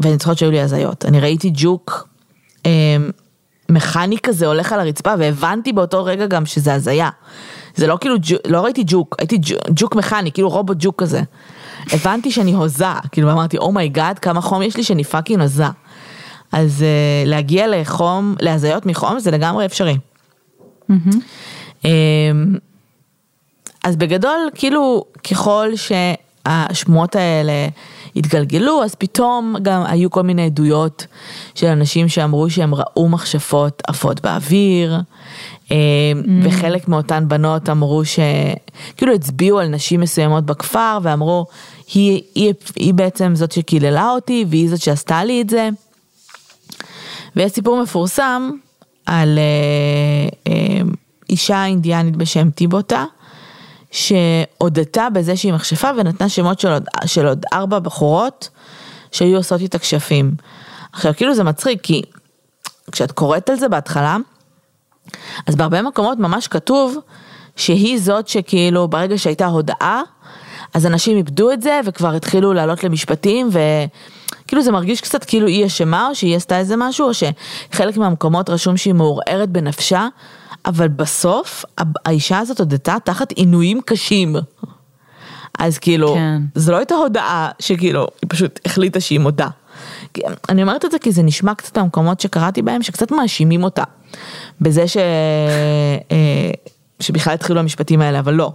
ואני 0.01 0.17
זוכרת 0.19 0.39
שהיו 0.39 0.51
לי 0.51 0.61
הזיות. 0.61 1.05
אני 1.05 1.21
ראיתי 1.21 1.51
ג'וק 1.55 2.09
אה, 2.67 2.97
מכני 3.69 4.19
כזה 4.23 4.47
הולך 4.47 4.73
על 4.73 4.81
הרצפה, 4.81 5.15
והבנתי 5.19 5.73
באותו 5.73 6.05
רגע 6.05 6.27
גם 6.27 6.47
שזה 6.47 6.75
הזיה. 6.75 7.11
זה 7.75 7.87
לא 7.87 7.99
כאילו, 8.01 8.17
לא 8.47 8.61
ראיתי 8.61 8.83
ג'וק, 8.87 9.17
ראיתי 9.19 9.39
ג'וק 9.71 9.97
מכני, 9.97 10.33
כאילו 10.33 10.49
רובוט 10.49 10.77
ג'וק 10.81 11.03
כזה. 11.03 11.23
הבנתי 11.93 12.31
שאני 12.31 12.53
הוזה, 12.53 12.87
כאילו 13.13 13.33
אמרתי, 13.33 13.59
oh 13.59 13.73
my 13.73 13.88
God, 13.88 14.17
oh 14.17 14.21
כמה 14.21 14.41
חום 14.41 14.63
יש 14.63 14.77
לי 14.77 14.83
שאני 14.85 15.05
fucking 15.05 15.41
הוזה. 15.41 15.67
אז 16.55 16.85
uh, 16.85 17.29
להגיע 17.29 17.67
לחום, 17.69 18.35
להזיות 18.41 18.87
מחום 18.87 19.19
זה 19.19 19.31
לגמרי 19.31 19.67
אפשרי. 19.67 19.97
Mm-hmm. 20.91 21.15
Um, 21.83 21.87
אז 23.85 23.97
בגדול, 23.97 24.51
כאילו, 24.55 25.05
ככל 25.31 25.69
השמועות 26.47 27.17
האלה 27.17 27.69
התגלגלו, 28.17 28.85
אז 28.85 28.95
פתאום 28.95 29.57
גם 29.63 29.83
היו 29.87 30.11
כל 30.11 30.23
מיני 30.23 30.47
עדויות 30.47 31.07
של 31.55 31.67
אנשים 31.67 32.09
שאמרו 32.09 32.51
שהם 32.51 32.75
ראו 32.75 33.09
מכשפות 33.09 33.83
עפות 33.87 34.21
באוויר, 34.21 35.01
אה, 35.71 35.77
וחלק 36.43 36.89
מאותן 36.89 37.25
בנות 37.29 37.69
אמרו 37.69 38.03
שכאילו 38.05 39.15
הצביעו 39.15 39.59
על 39.59 39.69
נשים 39.69 40.01
מסוימות 40.01 40.45
בכפר 40.45 40.99
ואמרו, 41.03 41.47
היא, 41.95 42.23
היא, 42.35 42.55
היא 42.77 42.95
בעצם 42.95 43.35
זאת 43.35 43.53
שקיללה 43.53 44.11
אותי 44.11 44.45
והיא 44.49 44.71
זאת 44.71 44.81
שעשתה 44.81 45.25
לי 45.25 45.41
את 45.41 45.51
זה. 45.51 45.69
ויש 47.37 47.53
סיפור 47.53 47.83
מפורסם 47.83 48.51
על 49.07 49.39
אה, 49.39 50.53
אה, 50.53 50.81
אישה 51.31 51.65
אינדיאנית 51.65 52.17
בשם 52.17 52.51
טיבוטה, 52.51 53.05
שהודתה 53.91 55.09
בזה 55.11 55.37
שהיא 55.37 55.53
מכשפה 55.53 55.91
ונתנה 55.97 56.29
שמות 56.29 56.61
של 56.61 56.73
עוד, 56.73 56.85
של 57.07 57.27
עוד 57.27 57.45
ארבע 57.53 57.79
בחורות 57.79 58.49
שהיו 59.13 59.37
עושות 59.37 59.61
איתה 59.61 59.79
כשפים. 59.79 60.35
עכשיו 60.93 61.13
כאילו 61.17 61.35
זה 61.35 61.45
מצחיק 61.45 61.81
כי 61.83 62.03
כשאת 62.93 63.13
קוראת 63.13 63.51
על 63.51 63.57
זה 63.57 63.69
בהתחלה, 63.69 64.17
אז 65.47 65.57
בהרבה 65.57 65.83
מקומות 65.83 66.19
ממש 66.19 66.49
כתוב 66.49 66.97
שהיא 67.57 68.01
זאת 68.01 68.29
שכאילו 68.29 68.89
ברגע 68.89 69.19
שהייתה 69.19 69.47
הודעה, 69.47 70.03
אז 70.75 70.87
אנשים 70.87 71.17
איבדו 71.17 71.53
את 71.53 71.63
זה 71.63 71.81
וכבר 71.85 72.15
התחילו 72.15 72.53
לעלות 72.53 72.85
למשפטים 72.85 73.49
וכאילו 74.45 74.63
זה 74.63 74.73
מרגיש 74.73 75.01
קצת 75.01 75.25
כאילו 75.25 75.47
היא 75.47 75.67
אשמה 75.67 76.09
או 76.09 76.15
שהיא 76.15 76.37
עשתה 76.37 76.59
איזה 76.59 76.75
משהו 76.77 77.09
או 77.09 77.13
שחלק 77.15 77.97
מהמקומות 77.97 78.51
רשום 78.51 78.77
שהיא 78.77 78.95
מעורערת 78.95 79.51
בנפשה, 79.51 80.09
אבל 80.67 80.89
בסוף 80.89 81.65
האישה 82.07 82.39
הזאת 82.39 82.59
הודתה 82.59 82.97
תחת 83.05 83.33
עינויים 83.33 83.81
קשים. 83.85 84.37
אז 85.59 85.79
כאילו, 85.79 86.15
כן. 86.15 86.43
זו 86.55 86.73
לא 86.73 86.77
הייתה 86.77 86.95
הודעה 86.95 87.49
שכאילו, 87.59 88.07
היא 88.23 88.31
פשוט 88.31 88.61
החליטה 88.65 89.01
שהיא 89.01 89.21
מודה. 89.21 89.49
אני 90.49 90.63
אומרת 90.63 90.85
את 90.85 90.91
זה 90.91 90.99
כי 90.99 91.13
זה 91.13 91.23
נשמע 91.23 91.55
קצת 91.55 91.79
במקומות 91.79 92.21
שקראתי 92.21 92.63
בהם, 92.63 92.83
שקצת 92.83 93.13
מאשימים 93.13 93.65
אותה. 93.65 93.85
בזה 94.61 94.89
ש... 94.89 94.97
אה, 94.97 96.51
שבכלל 97.01 97.35
התחילו 97.35 97.61
המשפטים 97.61 98.01
האלה, 98.01 98.19
אבל 98.19 98.35
לא. 98.35 98.53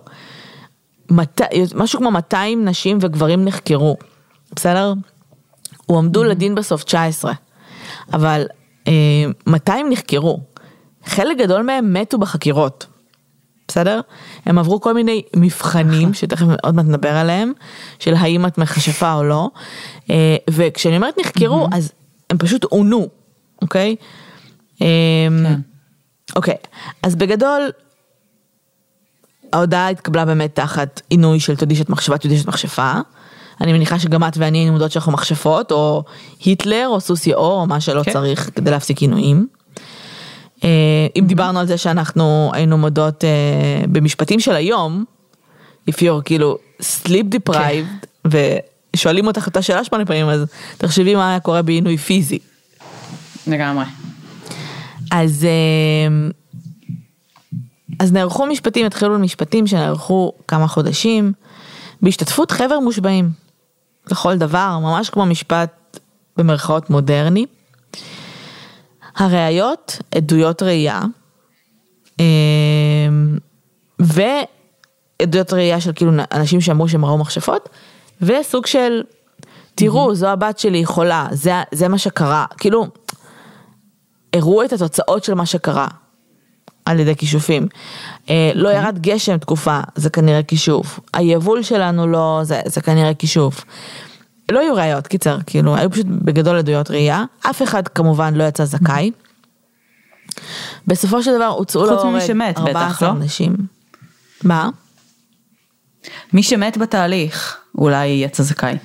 מת... 1.12 1.41
משהו 1.75 1.99
כמו 1.99 2.12
200 2.12 2.65
נשים 2.65 2.97
וגברים 3.02 3.45
נחקרו, 3.45 3.97
בסדר? 4.56 4.93
הועמדו. 5.89 6.23
לדין 6.23 6.56
בסוף 6.56 6.84
19, 6.84 7.34
אבל 8.13 8.45
200 9.47 9.86
אה, 9.86 9.91
נחקרו. 9.91 10.39
חלק 11.06 11.38
גדול 11.38 11.62
מהם 11.62 11.93
מתו 11.93 12.17
בחקירות, 12.17 12.86
בסדר? 13.67 14.02
הם 14.45 14.58
עברו 14.58 14.82
כל 14.82 14.93
מיני 14.93 15.21
מבחנים, 15.36 16.13
שתכף 16.13 16.45
עוד 16.63 16.75
מעט 16.75 16.86
נדבר 16.86 17.15
עליהם, 17.15 17.54
של 17.99 18.15
האם 18.15 18.45
את 18.45 18.58
מכשפה 18.58 19.13
או 19.13 19.23
לא, 19.23 19.49
אה, 20.10 20.36
וכשאני 20.49 20.95
אומרת 20.95 21.15
נחקרו. 21.19 21.67
אז 21.71 21.91
הם 22.30 22.38
פשוט 22.38 22.63
עונו, 22.63 23.08
אוקיי? 23.62 23.95
אמ, 24.82 24.88
כן. 25.43 25.60
אוקיי, 26.36 26.56
אז 27.04 27.15
בגדול, 27.15 27.71
ההודעה 29.54 29.89
התקבלה 29.89 30.25
באמת 30.25 30.56
תחת 30.56 31.02
עינוי 31.10 31.39
של 31.39 31.56
תודי 31.56 31.75
שאת 31.75 31.89
מחשבה, 31.89 32.17
תודי 32.17 32.38
שאת 32.38 32.47
מכשפה. 32.47 32.93
אני 33.62 33.74
מניחה 33.74 34.00
שגם 34.00 34.24
את 34.24 34.38
ואני 34.38 34.58
היינו 34.58 34.72
מודות 34.72 34.91
שאנחנו 34.91 35.12
מכשפות, 35.12 35.72
או 35.72 36.04
היטלר, 36.45 36.88
או 36.88 37.00
סוסי 37.00 37.34
אור, 37.34 37.62
או 37.62 37.67
מה 37.67 37.82
שלא 37.82 38.04
כן. 38.04 38.12
צריך 38.12 38.50
כדי 38.56 38.72
להפסיק 38.72 39.02
עינויים. 39.02 39.48
אה, 40.63 41.08
אם 41.15 41.26
דיברנו 41.28 41.60
על 41.60 41.67
זה 41.67 41.78
שאנחנו 41.78 42.52
היינו 42.54 42.78
מודות 42.78 43.24
אה, 43.24 43.30
במשפטים 43.91 44.39
של 44.39 44.56
היום, 44.56 45.06
if 45.89 45.93
you're 45.93 46.22
כאילו 46.26 46.58
sleep 46.82 47.36
deprived, 47.36 48.08
כן. 48.30 48.39
ושואלים 48.95 49.28
אותך 49.28 49.48
את 49.48 49.58
השאלה 49.58 49.84
שמונה 49.84 50.06
פעמים, 50.06 50.30
אז 50.30 50.45
תחשבי 50.78 51.15
מה 51.15 51.30
היה 51.30 51.39
קורה 51.39 51.62
בעינוי 51.62 51.98
פיזי. 51.98 52.39
לגמרי. 53.48 53.86
אז, 55.12 55.45
אה, 55.45 56.30
אז 58.00 58.12
נערכו 58.12 58.45
משפטים, 58.45 58.86
התחילו 58.86 59.19
משפטים 59.19 59.67
שנערכו 59.67 60.34
כמה 60.48 60.67
חודשים, 60.67 61.34
בהשתתפות 62.02 62.52
חבר 62.52 62.80
מושבעים, 62.80 63.30
לכל 64.12 64.38
דבר, 64.38 64.78
ממש 64.82 65.10
כמו 65.10 65.26
משפט 65.26 66.00
במרכאות 66.38 66.89
מודרני. 66.89 67.45
הראיות, 69.17 69.98
עדויות 70.15 70.63
ראייה, 70.63 71.02
אמ, 72.19 73.38
ועדויות 74.00 75.54
ראייה 75.54 75.82
של 75.82 75.91
כאילו 75.95 76.12
אנשים 76.32 76.62
שאמרו 76.62 76.89
שהם 76.89 77.06
ראו 77.06 77.17
מכשפות, 77.17 77.69
וסוג 78.22 78.65
של, 78.65 79.04
תראו, 79.76 80.15
זו 80.15 80.28
הבת 80.28 80.60
שלי, 80.60 80.78
היא 80.78 80.88
חולה, 80.88 81.28
זה, 81.32 81.54
זה 81.72 81.88
מה 81.88 81.98
שקרה, 81.98 82.45
כאילו, 82.58 82.88
הראו 84.34 84.63
את 84.63 84.74
התוצאות 84.74 85.24
של 85.24 85.34
מה 85.34 85.45
שקרה 85.45 85.88
על 86.89 86.99
ידי 86.99 87.15
כישופים. 87.15 87.67
אה, 88.30 88.52
לא 88.56 88.69
ירד 88.69 88.99
גשם 89.02 89.38
תקופה, 89.38 89.80
זה 89.95 90.10
כנראה 90.10 90.43
כישוף. 90.43 90.99
היבול 91.13 91.63
שלנו 91.63 92.08
לא, 92.08 92.41
זה, 92.43 92.62
זה 92.65 92.82
כנראה 92.82 93.13
כישוף. 93.13 93.65
לא 94.52 94.60
היו 94.60 94.75
ראיות, 94.75 95.08
קיצר, 95.08 95.38
כאילו, 95.45 95.75
היו 95.75 95.91
פשוט 95.91 96.06
בגדול 96.10 96.58
עדויות 96.58 96.91
ראייה, 96.91 97.23
אף 97.49 97.62
אחד 97.62 97.88
כמובן 97.88 98.34
לא 98.34 98.43
יצא 98.43 98.65
זכאי. 98.65 99.12
בסופו 100.88 101.23
של 101.23 101.36
דבר 101.36 101.45
הוצאו 101.45 101.86
להורג 101.86 102.21
14 102.58 103.08
לא? 103.08 103.19
נשים. 103.19 103.56
מה? 104.43 104.69
מי 106.34 106.43
שמת 106.43 106.78
בתהליך, 106.78 107.58
אולי 107.78 108.08
יצא 108.08 108.43
זכאי. 108.43 108.78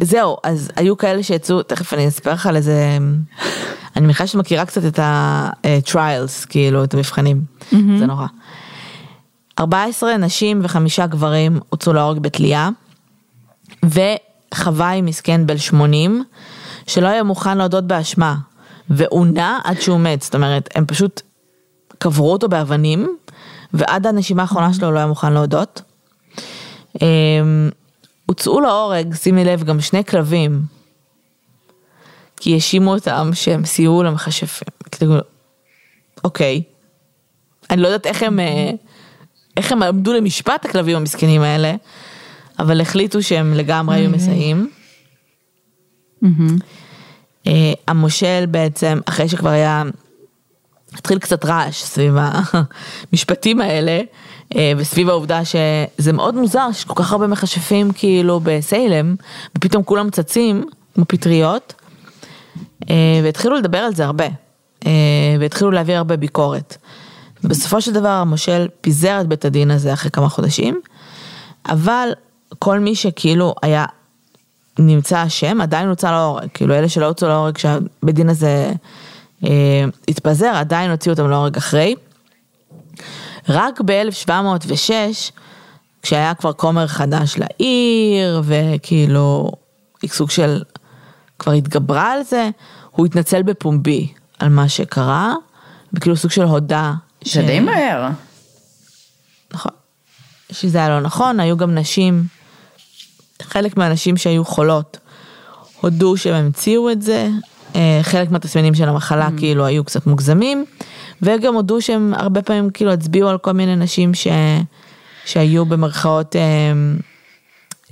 זהו, 0.00 0.36
אז 0.42 0.70
היו 0.76 0.96
כאלה 0.96 1.22
שיצאו, 1.22 1.62
תכף 1.62 1.94
אני 1.94 2.08
אספר 2.08 2.32
לך 2.32 2.46
על 2.46 2.56
איזה, 2.56 2.98
אני 3.96 4.04
מניחה 4.04 4.26
שאת 4.26 4.36
מכירה 4.36 4.64
קצת 4.64 4.84
את 4.84 4.98
ה-trials, 4.98 6.46
כאילו, 6.48 6.84
את 6.84 6.94
המבחנים, 6.94 7.40
mm-hmm. 7.60 7.76
זה 7.98 8.06
נורא. 8.06 8.26
14 9.58 10.16
נשים 10.16 10.60
וחמישה 10.62 11.06
גברים 11.06 11.60
הוצאו 11.68 11.92
להורג 11.92 12.18
בתלייה, 12.18 12.68
וחוואי 13.84 15.02
מסכן 15.02 15.46
בן 15.46 15.58
80, 15.58 16.24
שלא 16.86 17.06
היה 17.06 17.22
מוכן 17.22 17.58
להודות 17.58 17.84
באשמה, 17.84 18.36
ועונה 18.90 19.58
עד 19.64 19.80
שהוא 19.80 20.00
מת, 20.00 20.22
זאת 20.22 20.34
אומרת, 20.34 20.68
הם 20.74 20.86
פשוט 20.86 21.22
קברו 21.98 22.32
אותו 22.32 22.48
באבנים, 22.48 23.16
ועד 23.72 24.06
הנשימה 24.06 24.42
האחרונה 24.42 24.74
שלו 24.74 24.92
לא 24.92 24.98
היה 24.98 25.06
מוכן 25.06 25.32
להודות. 25.32 25.82
אמ, 27.02 27.70
הוצאו 28.26 28.60
להורג, 28.60 29.14
שימי 29.14 29.44
לב, 29.44 29.62
גם 29.62 29.80
שני 29.80 30.04
כלבים, 30.04 30.62
כי 32.36 32.54
האשימו 32.54 32.94
אותם 32.94 33.30
שהם 33.34 33.64
סייעו 33.64 34.02
למכשפים. 34.02 34.68
כאילו, 34.90 35.14
אוקיי. 36.24 36.62
אני 37.70 37.82
לא 37.82 37.88
יודעת 37.88 38.06
איך 38.06 38.22
הם, 38.22 38.40
אה, 38.40 38.70
איך 39.56 39.72
הם 39.72 39.82
עמדו 39.82 40.12
למשפט 40.12 40.64
הכלבים 40.64 40.96
המסכנים 40.96 41.42
האלה, 41.42 41.74
אבל 42.58 42.80
החליטו 42.80 43.22
שהם 43.22 43.54
לגמרי 43.54 43.96
היו 43.96 44.10
מסייעים. 44.10 44.70
אה, 47.46 47.72
המושל 47.88 48.44
בעצם, 48.48 48.98
אחרי 49.04 49.28
שכבר 49.28 49.48
היה, 49.50 49.82
התחיל 50.92 51.18
קצת 51.18 51.44
רעש 51.44 51.82
סביב 51.82 52.14
המשפטים 53.12 53.60
האלה, 53.60 54.00
אה, 54.56 54.72
וסביב 54.76 55.08
העובדה 55.08 55.40
שזה 55.44 56.12
מאוד 56.12 56.34
מוזר 56.34 56.68
שיש 56.72 56.84
כל 56.84 56.94
כך 56.96 57.12
הרבה 57.12 57.26
מכשפים 57.26 57.92
כאילו 57.92 58.40
בסיילם, 58.42 59.16
ופתאום 59.56 59.82
כולם 59.82 60.10
צצים 60.10 60.64
כמו 60.94 61.04
פטריות, 61.08 61.74
והתחילו 63.22 63.56
לדבר 63.56 63.78
על 63.78 63.94
זה 63.94 64.04
הרבה, 64.04 64.26
והתחילו 65.40 65.70
להעביר 65.70 65.96
הרבה 65.96 66.16
ביקורת. 66.16 66.76
בסופו 67.44 67.80
של 67.80 67.92
דבר 67.92 68.08
המושל 68.08 68.68
פיזר 68.80 69.20
את 69.20 69.26
בית 69.26 69.44
הדין 69.44 69.70
הזה 69.70 69.92
אחרי 69.92 70.10
כמה 70.10 70.28
חודשים, 70.28 70.80
אבל 71.68 72.08
כל 72.58 72.78
מי 72.78 72.94
שכאילו 72.94 73.54
היה 73.62 73.84
נמצא 74.78 75.26
אשם, 75.26 75.60
עדיין 75.60 75.88
הוצא 75.88 76.10
להורג, 76.10 76.48
כאילו 76.54 76.74
אלה 76.74 76.88
שלא 76.88 77.06
הוצאו 77.06 77.28
להורג 77.28 77.54
כשהבית 77.54 78.14
דין 78.14 78.28
הזה 78.28 78.72
אה, 79.44 79.84
התפזר, 80.08 80.52
עדיין 80.54 80.90
הוציאו 80.90 81.12
אותם 81.12 81.30
להורג 81.30 81.56
אחרי. 81.56 81.94
רק 83.48 83.80
ב-1706, 83.84 84.90
כשהיה 86.02 86.34
כבר 86.34 86.52
כומר 86.52 86.86
חדש 86.86 87.36
לעיר, 87.38 88.42
וכאילו, 88.44 89.50
סוג 90.06 90.30
של, 90.30 90.62
כבר 91.38 91.52
התגברה 91.52 92.12
על 92.12 92.22
זה, 92.22 92.50
הוא 92.90 93.06
התנצל 93.06 93.42
בפומבי 93.42 94.12
על 94.38 94.48
מה 94.48 94.68
שקרה, 94.68 95.34
וכאילו 95.92 96.16
סוג 96.16 96.30
של 96.30 96.42
הודה. 96.42 96.94
זה 97.24 97.30
ש... 97.30 97.36
די 97.38 97.60
מהר. 97.60 98.08
נכון. 99.52 99.72
שזה 100.52 100.78
היה 100.78 100.88
לא 100.88 101.00
נכון, 101.00 101.40
היו 101.40 101.56
גם 101.56 101.74
נשים 101.74 102.24
חלק 103.42 103.76
מהאנשים 103.76 104.16
שהיו 104.16 104.44
חולות 104.44 104.98
הודו 105.80 106.16
שהם 106.16 106.34
המציאו 106.34 106.90
את 106.90 107.02
זה, 107.02 107.28
אה, 107.74 107.98
חלק 108.02 108.30
מהתסמינים 108.30 108.74
של 108.74 108.88
המחלה 108.88 109.28
mm. 109.28 109.38
כאילו 109.38 109.66
היו 109.66 109.84
קצת 109.84 110.06
מוגזמים, 110.06 110.64
וגם 111.22 111.54
הודו 111.54 111.82
שהם 111.82 112.14
הרבה 112.16 112.42
פעמים 112.42 112.70
כאילו 112.70 112.92
הצביעו 112.92 113.28
על 113.28 113.38
כל 113.38 113.52
מיני 113.52 113.76
נשים 113.76 114.14
ש... 114.14 114.26
שהיו 115.24 115.66
במרכאות 115.66 116.36
אה, 116.36 116.42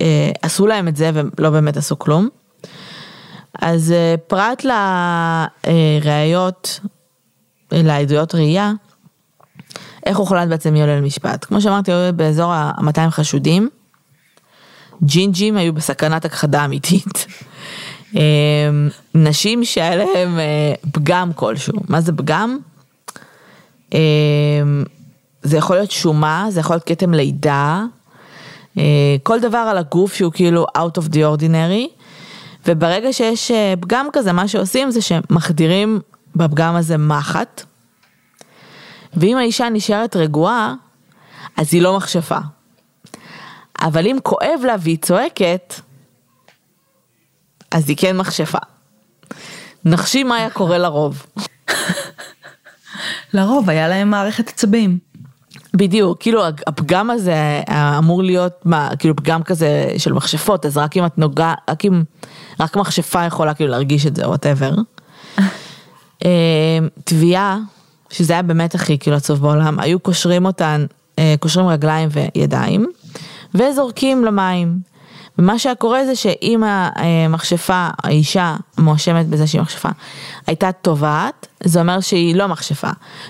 אה, 0.01 0.31
עשו 0.41 0.67
להם 0.67 0.87
את 0.87 0.95
זה 0.95 1.11
ולא 1.13 1.49
באמת 1.49 1.77
עשו 1.77 1.99
כלום. 1.99 2.29
אז 3.61 3.91
אה, 3.91 4.15
פרט 4.27 4.65
לראיות, 5.65 6.79
לעדויות 7.71 8.35
ראייה, 8.35 8.71
איך 10.05 10.17
הוחלט 10.17 10.47
בעצם 10.47 10.73
מי 10.73 10.81
עולה 10.81 10.97
למשפט? 10.97 11.45
כמו 11.45 11.61
שאמרתי, 11.61 11.91
היו 11.91 12.13
באזור 12.13 12.53
ה-200 12.53 13.09
חשודים. 13.09 13.69
ג'ינג'ים 15.03 15.57
היו 15.57 15.73
בסכנת 15.73 16.25
הכחדה 16.25 16.65
אמיתית. 16.65 17.25
אה, 18.17 18.21
נשים 19.15 19.65
שהיה 19.65 19.95
להם 19.95 20.39
אה, 20.39 20.73
פגם 20.91 21.33
כלשהו. 21.33 21.79
מה 21.87 22.01
זה 22.01 22.11
פגם? 22.13 22.57
אה, 23.93 23.99
זה 25.43 25.57
יכול 25.57 25.75
להיות 25.75 25.91
שומה, 25.91 26.45
זה 26.49 26.59
יכול 26.59 26.75
להיות 26.75 26.83
כתם 26.83 27.13
לידה, 27.13 27.83
כל 29.23 29.39
דבר 29.39 29.57
על 29.57 29.77
הגוף 29.77 30.13
שהוא 30.13 30.31
כאילו 30.31 30.65
out 30.77 30.99
of 30.99 31.13
the 31.13 31.17
ordinary, 31.17 31.94
וברגע 32.67 33.13
שיש 33.13 33.51
פגם 33.79 34.07
כזה, 34.13 34.31
מה 34.31 34.47
שעושים 34.47 34.91
זה 34.91 35.01
שמחדירים 35.01 35.99
בפגם 36.35 36.75
הזה 36.75 36.97
מחט, 36.97 37.63
ואם 39.13 39.37
האישה 39.37 39.69
נשארת 39.69 40.15
רגועה, 40.15 40.73
אז 41.57 41.73
היא 41.73 41.81
לא 41.81 41.97
מכשפה. 41.97 42.37
אבל 43.81 44.07
אם 44.07 44.17
כואב 44.23 44.59
לה 44.63 44.75
והיא 44.79 44.97
צועקת, 44.97 45.73
אז 47.71 47.89
היא 47.89 47.97
כן 47.97 48.17
מכשפה. 48.17 48.57
נחשי 49.85 50.23
מה 50.23 50.35
היה 50.35 50.49
קורה 50.49 50.77
לרוב. 50.77 51.25
לרוב 53.33 53.69
היה 53.69 53.87
להם 53.87 54.09
מערכת 54.09 54.49
עצבים. 54.49 54.97
בדיוק, 55.73 56.21
כאילו 56.21 56.41
הפגם 56.67 57.09
הזה 57.09 57.61
אמור 57.97 58.23
להיות 58.23 58.65
מה, 58.65 58.89
כאילו 58.99 59.15
פגם 59.15 59.43
כזה 59.43 59.93
של 59.97 60.13
מכשפות, 60.13 60.65
אז 60.65 60.77
רק 60.77 60.97
אם 60.97 61.05
את 61.05 61.17
נוגע, 61.17 61.53
רק 61.69 61.85
אם, 61.85 62.03
רק 62.59 62.75
מכשפה 62.75 63.25
יכולה 63.25 63.53
כאילו 63.53 63.71
להרגיש 63.71 64.05
את 64.05 64.15
זה, 64.15 64.27
וואטאבר. 64.27 64.71
אה, 66.25 66.79
תביעה, 67.03 67.57
שזה 68.09 68.33
היה 68.33 68.41
באמת 68.41 68.75
הכי 68.75 68.97
כאילו 68.97 69.15
עצוב 69.15 69.41
בעולם, 69.41 69.79
היו 69.79 69.99
קושרים 69.99 70.45
אותן, 70.45 70.85
אה, 71.19 71.35
קושרים 71.39 71.67
רגליים 71.67 72.09
וידיים, 72.11 72.85
וזורקים 73.55 74.25
למים. 74.25 74.79
ומה 75.39 75.59
שהיה 75.59 75.75
קורה 75.75 76.05
זה 76.05 76.15
שאם 76.15 76.63
המכשפה, 76.65 77.87
האישה 78.03 78.55
מואשמת 78.77 79.27
בזה 79.27 79.47
שהיא 79.47 79.61
מכשפה, 79.61 79.89
הייתה 80.47 80.71
טובעת, 80.71 81.47
זה 81.63 81.79
אומר 81.79 81.99
שהיא 81.99 82.35
לא 82.35 82.47
מכשפה. 82.47 82.89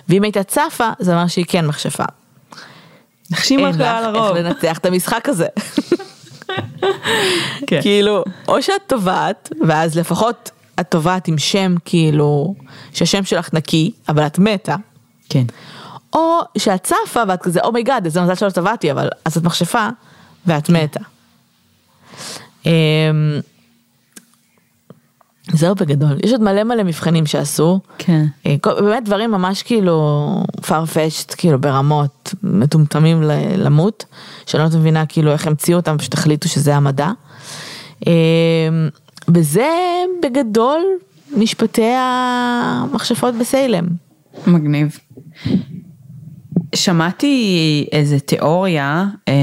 ואם 0.09 0.23
הייתה 0.23 0.43
צפה, 0.43 0.89
זה 0.99 1.13
אומר 1.13 1.27
שהיא 1.27 1.45
כן 1.47 1.67
מכשפה. 1.67 2.03
נחשים 3.31 3.59
רק 3.59 3.75
על 3.75 4.15
הרוב. 4.15 4.35
איך 4.35 4.45
לנצח 4.45 4.77
את 4.77 4.85
המשחק 4.85 5.29
הזה. 5.29 5.47
כן. 7.67 7.81
כאילו, 7.81 8.23
או 8.47 8.61
שאת 8.61 8.81
טובעת, 8.87 9.49
ואז 9.67 9.97
לפחות 9.97 10.51
את 10.79 10.89
טובעת 10.89 11.27
עם 11.27 11.37
שם 11.37 11.75
כאילו, 11.85 12.55
שהשם 12.93 13.23
שלך 13.23 13.53
נקי, 13.53 13.91
אבל 14.09 14.25
את 14.25 14.39
מתה. 14.39 14.75
כן. 15.29 15.43
או 16.13 16.39
שאת 16.57 16.83
צפה 16.83 17.23
ואת 17.27 17.41
כזה, 17.41 17.59
oh 17.63 17.74
my 17.74 17.84
God, 17.84 18.05
איזה 18.05 18.21
מזל 18.21 18.35
שלא 18.35 18.49
טבעתי, 18.49 18.91
אבל 18.91 19.09
אז 19.25 19.37
את 19.37 19.43
מכשפה 19.43 19.89
ואת 20.45 20.69
מתה. 20.69 20.99
זהו 25.53 25.75
בגדול, 25.75 26.17
יש 26.23 26.31
עוד 26.31 26.41
מלא 26.41 26.63
מלא 26.63 26.83
מבחנים 26.83 27.25
שעשו, 27.25 27.79
כן. 27.97 28.25
אה, 28.45 28.55
באמת 28.79 29.05
דברים 29.05 29.31
ממש 29.31 29.63
כאילו 29.63 30.43
farfetched, 30.61 31.35
כאילו 31.37 31.61
ברמות 31.61 32.33
מטומטמים 32.43 33.21
למות, 33.57 34.05
שאני 34.45 34.63
לא 34.63 34.79
מבינה 34.79 35.05
כאילו 35.05 35.31
איך 35.31 35.47
המציאו 35.47 35.77
אותם, 35.77 35.97
פשוט 35.97 36.13
החליטו 36.13 36.49
שזה 36.49 36.75
המדע. 36.75 37.11
אמ, 38.07 38.11
וזה 39.27 39.69
בגדול 40.23 40.81
משפטי 41.37 41.93
המכשפות 41.97 43.35
בסיילם. 43.35 43.85
מגניב. 44.47 44.99
שמעתי 46.75 47.87
איזה 47.91 48.19
תיאוריה, 48.19 49.05
אה, 49.27 49.33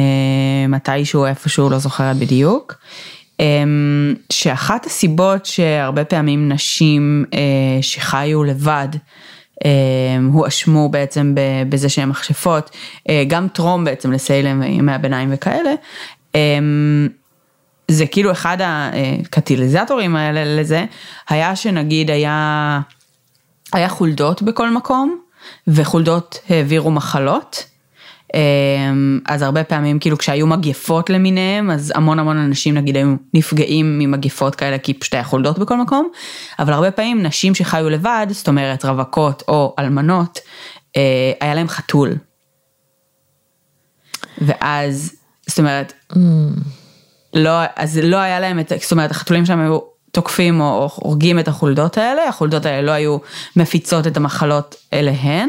מתישהו 0.69 1.27
איפשהו, 1.27 1.71
לא 1.71 1.79
זוכרת 1.79 2.17
בדיוק, 2.17 2.75
אה, 2.75 3.22
שאחת 4.33 4.87
הסיבות 4.87 5.47
שהרבה 5.47 6.05
פעמים 6.05 6.53
נשים 6.53 7.25
אה, 7.35 7.83
שחיו 7.83 8.45
לבד, 8.45 8.89
אה, 9.65 9.71
הואשמו 10.33 10.89
בעצם 10.89 11.35
בזה 11.69 11.89
שהן 11.89 12.09
מכשפות, 12.09 12.71
אה, 13.09 13.25
גם 13.29 13.49
טרום 13.49 13.85
בעצם 13.85 14.13
לסיילם 14.13 14.61
וימי 14.61 14.93
הביניים 14.93 15.29
וכאלה, 15.33 15.71
אה, 16.35 16.59
זה 17.89 18.07
כאילו 18.07 18.33
אחד 18.33 18.57
הקטיליזטורים 18.61 20.17
האלה 20.17 20.61
לזה, 20.61 20.85
היה 21.29 21.57
שנגיד 21.57 22.11
היה, 22.11 22.81
היה 23.73 23.89
חולדות 23.89 24.43
בכל 24.43 24.71
מקום, 24.71 25.19
וחולדות 25.69 26.39
העבירו 26.49 26.91
מחלות. 26.91 27.72
אמ, 28.35 29.21
אז 29.27 29.43
הרבה 29.43 29.65
פעמים 29.65 29.99
כאילו 29.99 30.19
כשהיו 30.19 30.47
מגפות 30.47 31.11
למיניהם 31.11 31.71
אז 31.71 31.93
המון 31.95 32.19
המון 32.19 32.37
אנשים 32.37 32.75
נגיד 32.75 32.97
היו 32.97 33.15
נפגעים 33.35 33.99
ממגפות 33.99 34.55
כאלה 34.55 34.79
כי 34.79 34.95
פשוט 34.95 35.15
היה 35.15 35.25
חולדות 35.25 35.59
בכל 35.59 35.77
מקום 35.77 36.09
אבל 36.59 36.73
הרבה 36.73 36.91
פעמים 36.91 37.23
נשים 37.23 37.55
שחיו 37.55 37.91
לבד 37.91 38.27
זאת 38.31 38.49
אומרת 38.49 38.85
רווקות 38.85 39.43
או 39.49 39.75
אלמנות 39.79 40.39
אה, 40.97 41.33
היה 41.41 41.55
להם 41.55 41.69
חתול. 41.69 42.15
ואז 44.39 45.13
זאת 45.47 45.59
אומרת 45.59 45.93
mm. 46.13 46.17
לא 47.35 47.51
אז 47.77 47.99
לא 48.03 48.17
היה 48.17 48.41
להם 48.41 48.61
את 48.61 48.73
זאת 48.83 48.93
אומרת 48.93 49.11
החתולים 49.11 49.47
שם 49.47 49.61
היו 49.61 49.79
תוקפים 50.11 50.61
או 50.61 50.91
הורגים 50.95 51.39
את 51.39 51.49
החולדות 51.49 51.99
האלה, 51.99 52.29
החולדות 52.29 52.67
האלה 52.67 52.83
לא 52.83 52.91
היו 52.91 53.19
מפיצות 53.57 54.07
את 54.07 54.17
המחלות 54.17 54.75
אליהן, 54.93 55.49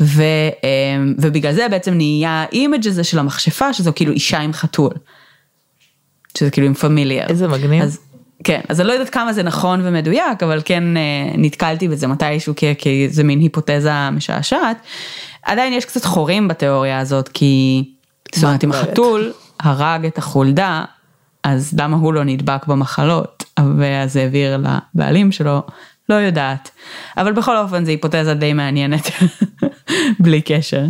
ו, 0.00 0.22
אמ, 0.64 1.14
ובגלל 1.18 1.52
זה 1.52 1.66
בעצם 1.70 1.94
נהיה 1.94 2.44
האימג' 2.48 2.88
הזה 2.88 3.04
של 3.04 3.18
המכשפה, 3.18 3.72
שזו 3.72 3.92
כאילו 3.94 4.12
אישה 4.12 4.38
עם 4.38 4.52
חתול. 4.52 4.92
שזה 6.38 6.50
כאילו 6.50 6.66
עם 6.66 6.74
פמיליאר. 6.74 7.26
איזה 7.28 7.48
מגניב. 7.48 7.82
אז, 7.82 7.98
כן, 8.44 8.60
אז 8.68 8.80
אני 8.80 8.88
לא 8.88 8.92
יודעת 8.92 9.10
כמה 9.10 9.32
זה 9.32 9.42
נכון 9.42 9.80
ומדויק, 9.84 10.42
אבל 10.42 10.60
כן 10.64 10.96
אה, 10.96 11.02
נתקלתי 11.36 11.88
בזה 11.88 12.06
מתישהו 12.06 12.54
כי 12.78 13.08
זה 13.08 13.24
מין 13.24 13.40
היפותזה 13.40 14.10
משעשעת. 14.10 14.76
עדיין 15.42 15.72
יש 15.72 15.84
קצת 15.84 16.04
חורים 16.04 16.48
בתיאוריה 16.48 16.98
הזאת, 16.98 17.28
כי 17.28 17.84
זאת 18.34 18.44
אומרת 18.44 18.64
אם 18.64 18.72
החתול 18.72 19.32
הרג 19.60 20.06
את 20.06 20.18
החולדה, 20.18 20.84
אז 21.44 21.74
למה 21.78 21.96
הוא 21.96 22.12
לא 22.12 22.24
נדבק 22.24 22.66
במחלות? 22.66 23.44
ואז 23.78 24.16
העביר 24.16 24.62
לבעלים 24.94 25.32
שלו, 25.32 25.62
לא 26.08 26.14
יודעת. 26.14 26.70
אבל 27.16 27.32
בכל 27.32 27.56
אופן 27.56 27.84
זו 27.84 27.90
היפותזה 27.90 28.34
די 28.34 28.52
מעניינת, 28.52 29.10
בלי 30.20 30.42
קשר. 30.42 30.84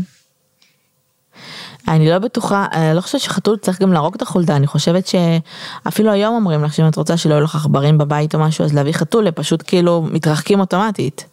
אני 1.89 2.11
לא 2.11 2.19
בטוחה, 2.19 2.67
אני 2.73 2.97
לא 2.97 3.01
חושבת 3.01 3.21
שחתול 3.21 3.57
צריך 3.57 3.81
גם 3.81 3.93
להרוג 3.93 4.15
את 4.15 4.23
החולדה, 4.23 4.57
אני 4.57 4.67
חושבת 4.67 5.07
שאפילו 5.07 6.13
היום 6.13 6.35
אומרים 6.35 6.65
לך 6.65 6.75
שאם 6.75 6.89
את 6.89 6.97
רוצה 6.97 7.17
שלא 7.17 7.35
יהיו 7.35 7.45
לך 7.45 7.55
עכברים 7.55 7.99
בבית 7.99 8.35
או 8.35 8.41
משהו, 8.41 8.65
אז 8.65 8.75
להביא 8.75 8.93
חתול, 8.93 9.27
הם 9.27 9.33
פשוט 9.33 9.63
כאילו 9.67 10.03
מתרחקים 10.13 10.61
אוטומטית. 10.61 11.25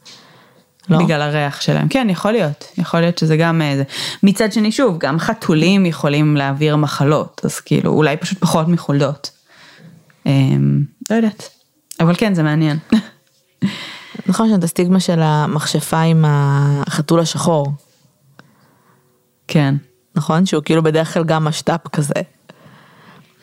לא? 0.89 0.97
בגלל 0.97 1.21
הריח 1.21 1.61
שלהם, 1.61 1.87
כן 1.87 2.07
יכול 2.09 2.31
להיות, 2.31 2.65
יכול 2.77 2.99
להיות 2.99 3.17
שזה 3.17 3.37
גם 3.37 3.61
איזה, 3.61 3.83
מצד 4.23 4.53
שני 4.53 4.71
שוב, 4.71 4.97
גם 4.97 5.19
חתולים 5.19 5.85
יכולים 5.85 6.37
להעביר 6.37 6.75
מחלות, 6.75 7.41
אז 7.43 7.59
כאילו 7.59 7.91
אולי 7.91 8.17
פשוט 8.17 8.37
פחות 8.39 8.67
מחולדות. 8.67 9.31
אמ, 10.25 10.83
לא 11.09 11.15
יודעת, 11.15 11.49
אבל 11.99 12.15
כן 12.17 12.33
זה 12.33 12.43
מעניין. 12.43 12.77
נכון 14.27 14.49
שאת 14.49 14.63
הסטיגמה 14.63 14.99
של 14.99 15.19
המכשפה 15.21 15.99
עם 15.99 16.25
החתול 16.27 17.19
השחור. 17.19 17.71
כן. 19.47 19.75
נכון? 20.15 20.45
שהוא 20.45 20.63
כאילו 20.63 20.83
בדרך 20.83 21.13
כלל 21.13 21.23
גם 21.23 21.45
משת"פ 21.45 21.87
כזה. 21.87 22.13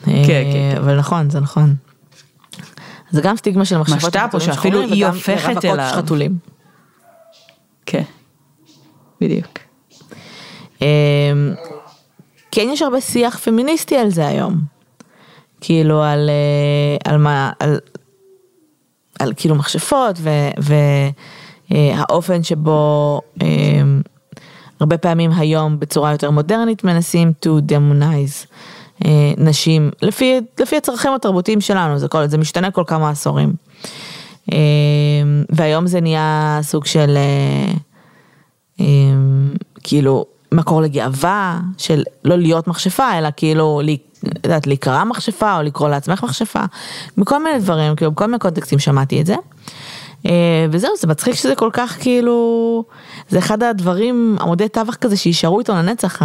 כן, 0.05 0.23
כן, 0.27 0.45
כן. 0.53 0.77
אבל 0.77 0.99
נכון, 0.99 1.31
זה 1.31 1.41
נכון. 1.41 1.75
זה 3.11 3.21
גם 3.21 3.37
סטיגמה 3.37 3.65
של 3.65 3.79
מחשבות 3.79 4.17
משת"פ 4.17 4.35
או 4.35 4.41
שאפילו 4.41 4.81
היא 4.81 5.07
הופכת 5.07 5.65
אליו. 5.65 5.91
חתולים. 5.95 6.39
כן, 7.87 8.03
בדיוק. 9.21 9.59
אמ, 10.83 10.87
כן 12.51 12.69
יש 12.73 12.83
הרבה 12.83 13.01
שיח 13.01 13.39
פמיניסטי 13.39 13.97
על 13.97 14.11
זה 14.11 14.27
היום. 14.27 14.61
כאילו 15.61 16.03
על, 16.03 16.31
אה, 16.31 17.13
על 17.13 17.19
מה, 17.19 17.53
על, 17.61 17.79
על 19.23 19.33
כאילו 19.37 19.55
מכשפות 19.55 20.17
והאופן 21.71 22.43
שבו 22.43 23.21
אמ, 23.43 24.01
הרבה 24.81 24.99
פעמים 24.99 25.31
היום 25.33 25.79
בצורה 25.79 26.13
יותר 26.13 26.31
מודרנית 26.31 26.85
מנסים 26.85 27.33
to 27.47 27.49
demonize 27.49 28.47
אה, 29.05 29.33
נשים 29.37 29.91
לפי, 30.03 30.41
לפי 30.61 30.77
הצרכים 30.77 31.13
התרבותיים 31.13 31.61
שלנו, 31.61 31.99
זה, 31.99 32.09
כל, 32.09 32.27
זה 32.27 32.39
משתנה 32.39 32.71
כל 32.71 32.85
כמה 32.87 33.11
עשורים. 33.11 33.53
והיום 35.51 35.87
זה 35.87 36.01
נהיה 36.01 36.59
סוג 36.63 36.87
של 36.87 37.17
כאילו 39.83 40.27
מקור 40.53 40.83
לגאווה 40.83 41.61
של 41.79 42.03
לא 42.25 42.37
להיות 42.39 42.69
מכשפה 42.69 43.19
אלא 43.19 43.29
כאילו 43.37 43.81
יודעת, 44.45 44.67
להיקרא 44.67 45.05
מכשפה 45.05 45.57
או 45.57 45.63
לקרוא 45.63 45.89
לעצמך 45.89 46.25
מכשפה, 46.25 46.61
מכל 47.17 47.45
מיני 47.45 47.59
דברים, 47.59 47.97
כאילו 47.97 48.11
בכל 48.11 48.27
מיני 48.27 48.39
קונטקסטים 48.39 48.79
שמעתי 48.79 49.21
את 49.21 49.27
זה. 49.27 49.35
אה, 50.27 50.67
וזהו, 50.71 50.91
זה 51.01 51.07
מצחיק 51.07 51.35
שזה 51.35 51.55
כל 51.55 51.71
כך 51.73 51.97
כאילו, 52.01 52.85
זה 53.29 53.39
אחד 53.39 53.63
הדברים, 53.63 54.37
עמודי 54.41 54.69
טווח 54.69 54.95
כזה 54.95 55.17
שישארו 55.17 55.59
איתו 55.59 55.73
לנצח, 55.73 56.23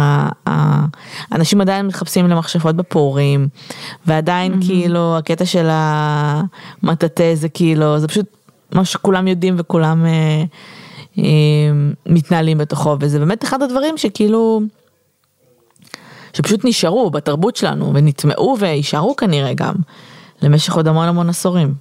האנשים 1.30 1.60
עדיין 1.60 1.86
מתחפשים 1.86 2.28
למכשפות 2.28 2.76
בפורים, 2.76 3.48
ועדיין 4.06 4.52
mm-hmm. 4.52 4.66
כאילו 4.66 5.16
הקטע 5.18 5.44
של 5.44 5.68
המטאטא 5.70 7.34
זה 7.34 7.48
כאילו, 7.48 7.98
זה 7.98 8.08
פשוט 8.08 8.26
מה 8.72 8.84
שכולם 8.84 9.28
יודעים 9.28 9.54
וכולם 9.58 10.06
אה, 10.06 10.44
אה, 11.18 11.24
מתנהלים 12.06 12.58
בתוכו, 12.58 12.96
וזה 13.00 13.18
באמת 13.18 13.44
אחד 13.44 13.62
הדברים 13.62 13.96
שכאילו, 13.96 14.60
שפשוט 16.32 16.60
נשארו 16.64 17.10
בתרבות 17.10 17.56
שלנו 17.56 17.94
ונטמעו 17.94 18.56
ויישארו 18.58 19.16
כנראה 19.16 19.54
גם 19.54 19.74
למשך 20.42 20.74
עוד 20.74 20.88
המון 20.88 21.08
המון 21.08 21.28
עשורים. 21.28 21.74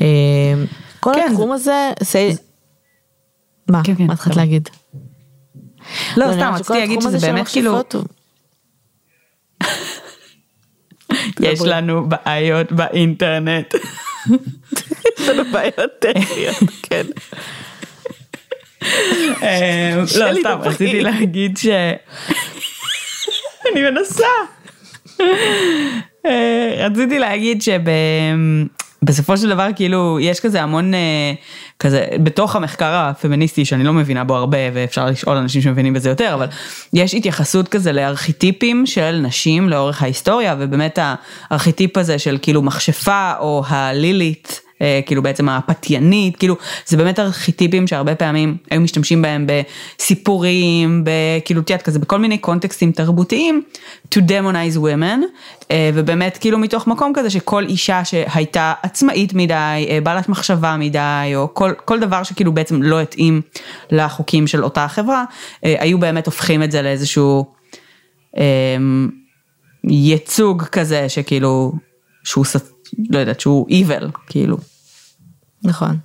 אה, 0.00 0.54
כל 1.00 1.12
כן. 1.14 1.28
התחום 1.30 1.52
הזה, 1.52 1.90
say... 2.00 2.36
מה? 3.68 3.80
כן, 3.84 3.94
כן, 3.94 4.06
מה 4.06 4.12
התחלת 4.12 4.36
להגיד? 4.36 4.68
לא, 6.16 6.26
לא 6.26 6.32
סתם, 6.32 6.52
רציתי 6.54 6.78
להגיד 6.78 7.00
שזה 7.00 7.18
באמת 7.18 7.48
כאילו... 7.48 7.80
יש 11.40 11.60
לנו 11.60 12.08
בעיות 12.08 12.72
באינטרנט. 12.72 13.74
יש 15.20 15.28
לנו 15.28 15.42
בעיות 15.52 15.90
טכניות, 15.98 16.56
כן. 16.90 17.06
אה, 19.42 20.02
לא, 20.18 20.40
סתם, 20.40 20.58
רציתי 20.62 21.00
להגיד 21.00 21.56
ש... 21.56 21.66
אני 23.72 23.90
מנסה. 23.90 24.26
אה, 26.26 26.86
רציתי 26.86 27.18
להגיד 27.18 27.62
שב... 27.62 27.80
בסופו 29.04 29.36
של 29.36 29.48
דבר 29.48 29.68
כאילו 29.76 30.18
יש 30.20 30.40
כזה 30.40 30.62
המון 30.62 30.94
אה, 30.94 31.32
כזה 31.78 32.06
בתוך 32.22 32.56
המחקר 32.56 32.92
הפמיניסטי 32.92 33.64
שאני 33.64 33.84
לא 33.84 33.92
מבינה 33.92 34.24
בו 34.24 34.36
הרבה 34.36 34.58
ואפשר 34.74 35.06
לשאול 35.06 35.36
אנשים 35.36 35.62
שמבינים 35.62 35.94
בזה 35.94 36.08
יותר 36.08 36.34
אבל 36.34 36.46
יש 36.92 37.14
התייחסות 37.14 37.68
כזה 37.68 37.92
לארכיטיפים 37.92 38.86
של 38.86 39.20
נשים 39.22 39.68
לאורך 39.68 40.02
ההיסטוריה 40.02 40.56
ובאמת 40.58 40.98
הארכיטיפ 41.02 41.96
הזה 41.96 42.18
של 42.18 42.38
כאילו 42.42 42.62
מכשפה 42.62 43.32
או 43.38 43.62
הלילית 43.68 44.61
כאילו 45.06 45.22
בעצם 45.22 45.48
הפתיינית, 45.48 46.36
כאילו 46.36 46.56
זה 46.86 46.96
באמת 46.96 47.18
ארכיטיפים 47.18 47.86
שהרבה 47.86 48.14
פעמים 48.14 48.56
היו 48.70 48.80
משתמשים 48.80 49.22
בהם 49.22 49.46
בסיפורים, 49.46 51.04
בכאילו 51.04 51.60
את 51.60 51.82
כזה 51.82 51.98
בכל 51.98 52.18
מיני 52.18 52.38
קונטקסטים 52.38 52.92
תרבותיים, 52.92 53.62
to 54.14 54.18
demonize 54.18 54.76
women, 54.76 55.22
אה, 55.70 55.90
ובאמת 55.94 56.38
כאילו 56.40 56.58
מתוך 56.58 56.86
מקום 56.86 57.12
כזה 57.14 57.30
שכל 57.30 57.64
אישה 57.66 58.04
שהייתה 58.04 58.72
עצמאית 58.82 59.34
מדי, 59.34 59.86
אה, 59.88 59.98
בעלת 60.02 60.28
מחשבה 60.28 60.76
מדי, 60.76 61.32
או 61.34 61.54
כל, 61.54 61.72
כל 61.84 62.00
דבר 62.00 62.22
שכאילו 62.22 62.52
בעצם 62.52 62.82
לא 62.82 63.00
התאים 63.00 63.40
לחוקים 63.90 64.46
של 64.46 64.64
אותה 64.64 64.88
חברה, 64.88 65.24
היו 65.62 65.98
באמת 65.98 66.26
הופכים 66.26 66.62
את 66.62 66.70
זה 66.70 66.82
לאיזשהו 66.82 67.44
ייצוג 69.84 70.62
כזה 70.62 71.08
שכאילו, 71.08 71.72
שהוא, 72.24 72.44
לא 73.10 73.18
יודעת, 73.18 73.40
שהוא 73.40 73.66
evil, 73.68 74.18
כאילו. 74.26 74.56
נכון. 75.64 75.96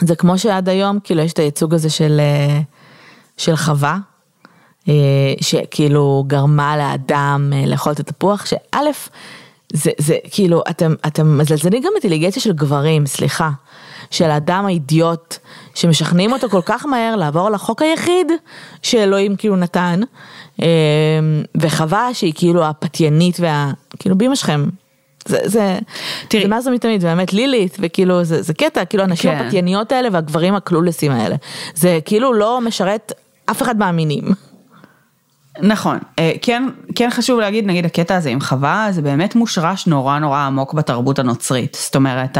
זה 0.00 0.16
כמו 0.16 0.38
שעד 0.38 0.68
היום 0.68 0.98
כאילו 1.04 1.20
יש 1.20 1.32
את 1.32 1.38
הייצוג 1.38 1.74
הזה 1.74 1.90
של, 1.90 2.20
אה, 2.20 2.60
של 3.36 3.56
חווה, 3.56 3.98
אה, 4.88 4.94
שכאילו 5.40 6.24
גרמה 6.26 6.76
לאדם 6.76 7.52
אה, 7.54 7.66
לאכול 7.66 7.92
את 7.92 8.00
התפוח, 8.00 8.46
שא', 8.46 8.78
זה, 9.72 9.90
זה 9.98 10.16
כאילו, 10.30 10.62
אתם, 10.70 10.94
אתם 11.06 11.38
מזלזלים 11.38 11.82
גם 11.82 11.90
באינטליגנציה 11.92 12.42
של 12.42 12.52
גברים, 12.52 13.06
סליחה, 13.06 13.50
של 14.10 14.30
האדם 14.30 14.66
האידיוט, 14.66 15.36
שמשכנעים 15.74 16.32
אותו 16.32 16.48
כל 16.48 16.60
כך 16.64 16.86
מהר 16.86 17.16
לעבור 17.16 17.46
על 17.46 17.54
החוק 17.54 17.82
היחיד 17.82 18.32
שאלוהים 18.82 19.36
כאילו 19.36 19.56
נתן, 19.56 20.00
וחווה 21.54 22.14
שהיא 22.14 22.32
כאילו 22.36 22.64
הפתיינית 22.64 23.40
וה... 23.40 23.72
כאילו 23.98 24.18
באמא 24.18 24.34
שלכם, 24.34 24.64
זה, 25.26 25.38
זה, 25.44 25.78
תראי, 26.28 26.42
זה 26.42 26.48
מאז 26.48 26.66
ומתמיד, 26.66 27.02
באמת 27.02 27.32
לילית, 27.32 27.76
וכאילו 27.80 28.24
זה, 28.24 28.42
זה 28.42 28.54
קטע, 28.54 28.84
כאילו 28.84 29.02
הנשים 29.02 29.30
כן. 29.30 29.36
הפתייניות 29.36 29.92
האלה 29.92 30.08
והגברים 30.12 30.54
הקלולסים 30.54 31.12
האלה, 31.12 31.36
זה 31.74 31.98
כאילו 32.04 32.32
לא 32.32 32.60
משרת 32.60 33.12
אף 33.50 33.62
אחד 33.62 33.78
מהמינים. 33.78 34.24
נכון, 35.60 35.98
אה, 36.18 36.32
כן, 36.42 36.68
כן 36.94 37.08
חשוב 37.10 37.40
להגיד, 37.40 37.66
נגיד 37.66 37.84
הקטע 37.84 38.16
הזה 38.16 38.30
עם 38.30 38.40
חווה, 38.40 38.88
זה 38.90 39.02
באמת 39.02 39.34
מושרש 39.34 39.86
נורא 39.86 40.18
נורא 40.18 40.38
עמוק 40.38 40.74
בתרבות 40.74 41.18
הנוצרית. 41.18 41.76
זאת 41.80 41.96
אומרת, 41.96 42.38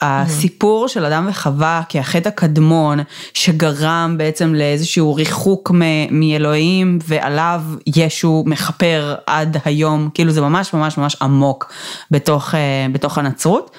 הסיפור 0.00 0.88
של 0.88 1.04
אדם 1.04 1.26
וחווה 1.28 1.82
כהחטא 1.88 2.28
הקדמון, 2.28 2.98
שגרם 3.34 4.14
בעצם 4.18 4.54
לאיזשהו 4.54 5.14
ריחוק 5.14 5.70
מאלוהים, 6.10 6.98
ועליו 7.06 7.62
ישו 7.86 8.44
מכפר 8.46 9.14
עד 9.26 9.56
היום, 9.64 10.10
כאילו 10.14 10.32
זה 10.32 10.40
ממש 10.40 10.74
ממש 10.74 10.98
ממש 10.98 11.16
עמוק 11.22 11.72
בתוך, 12.10 12.54
אה, 12.54 12.86
בתוך 12.92 13.18
הנצרות. 13.18 13.70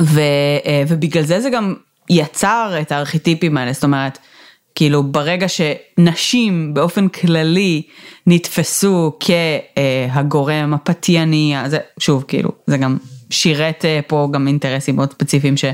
ו, 0.00 0.20
אה, 0.66 0.82
ובגלל 0.88 1.24
זה 1.24 1.40
זה 1.40 1.50
גם 1.50 1.74
יצר 2.10 2.74
את 2.80 2.92
הארכיטיפים 2.92 3.56
האלה, 3.56 3.72
זאת 3.72 3.84
אומרת, 3.84 4.18
כאילו 4.74 5.02
ברגע 5.02 5.46
שנשים 5.48 6.74
באופן 6.74 7.08
כללי 7.08 7.82
נתפסו 8.26 9.12
כהגורם 9.20 10.74
הפתייני, 10.74 11.54
זה 11.66 11.78
שוב 11.98 12.24
כאילו 12.28 12.50
זה 12.66 12.76
גם 12.76 12.96
שירת 13.30 13.84
אה, 13.84 14.00
פה 14.06 14.28
גם 14.32 14.48
אינטרסים 14.48 14.96
מאוד 14.96 15.10
ספציפיים 15.10 15.56
ש, 15.56 15.64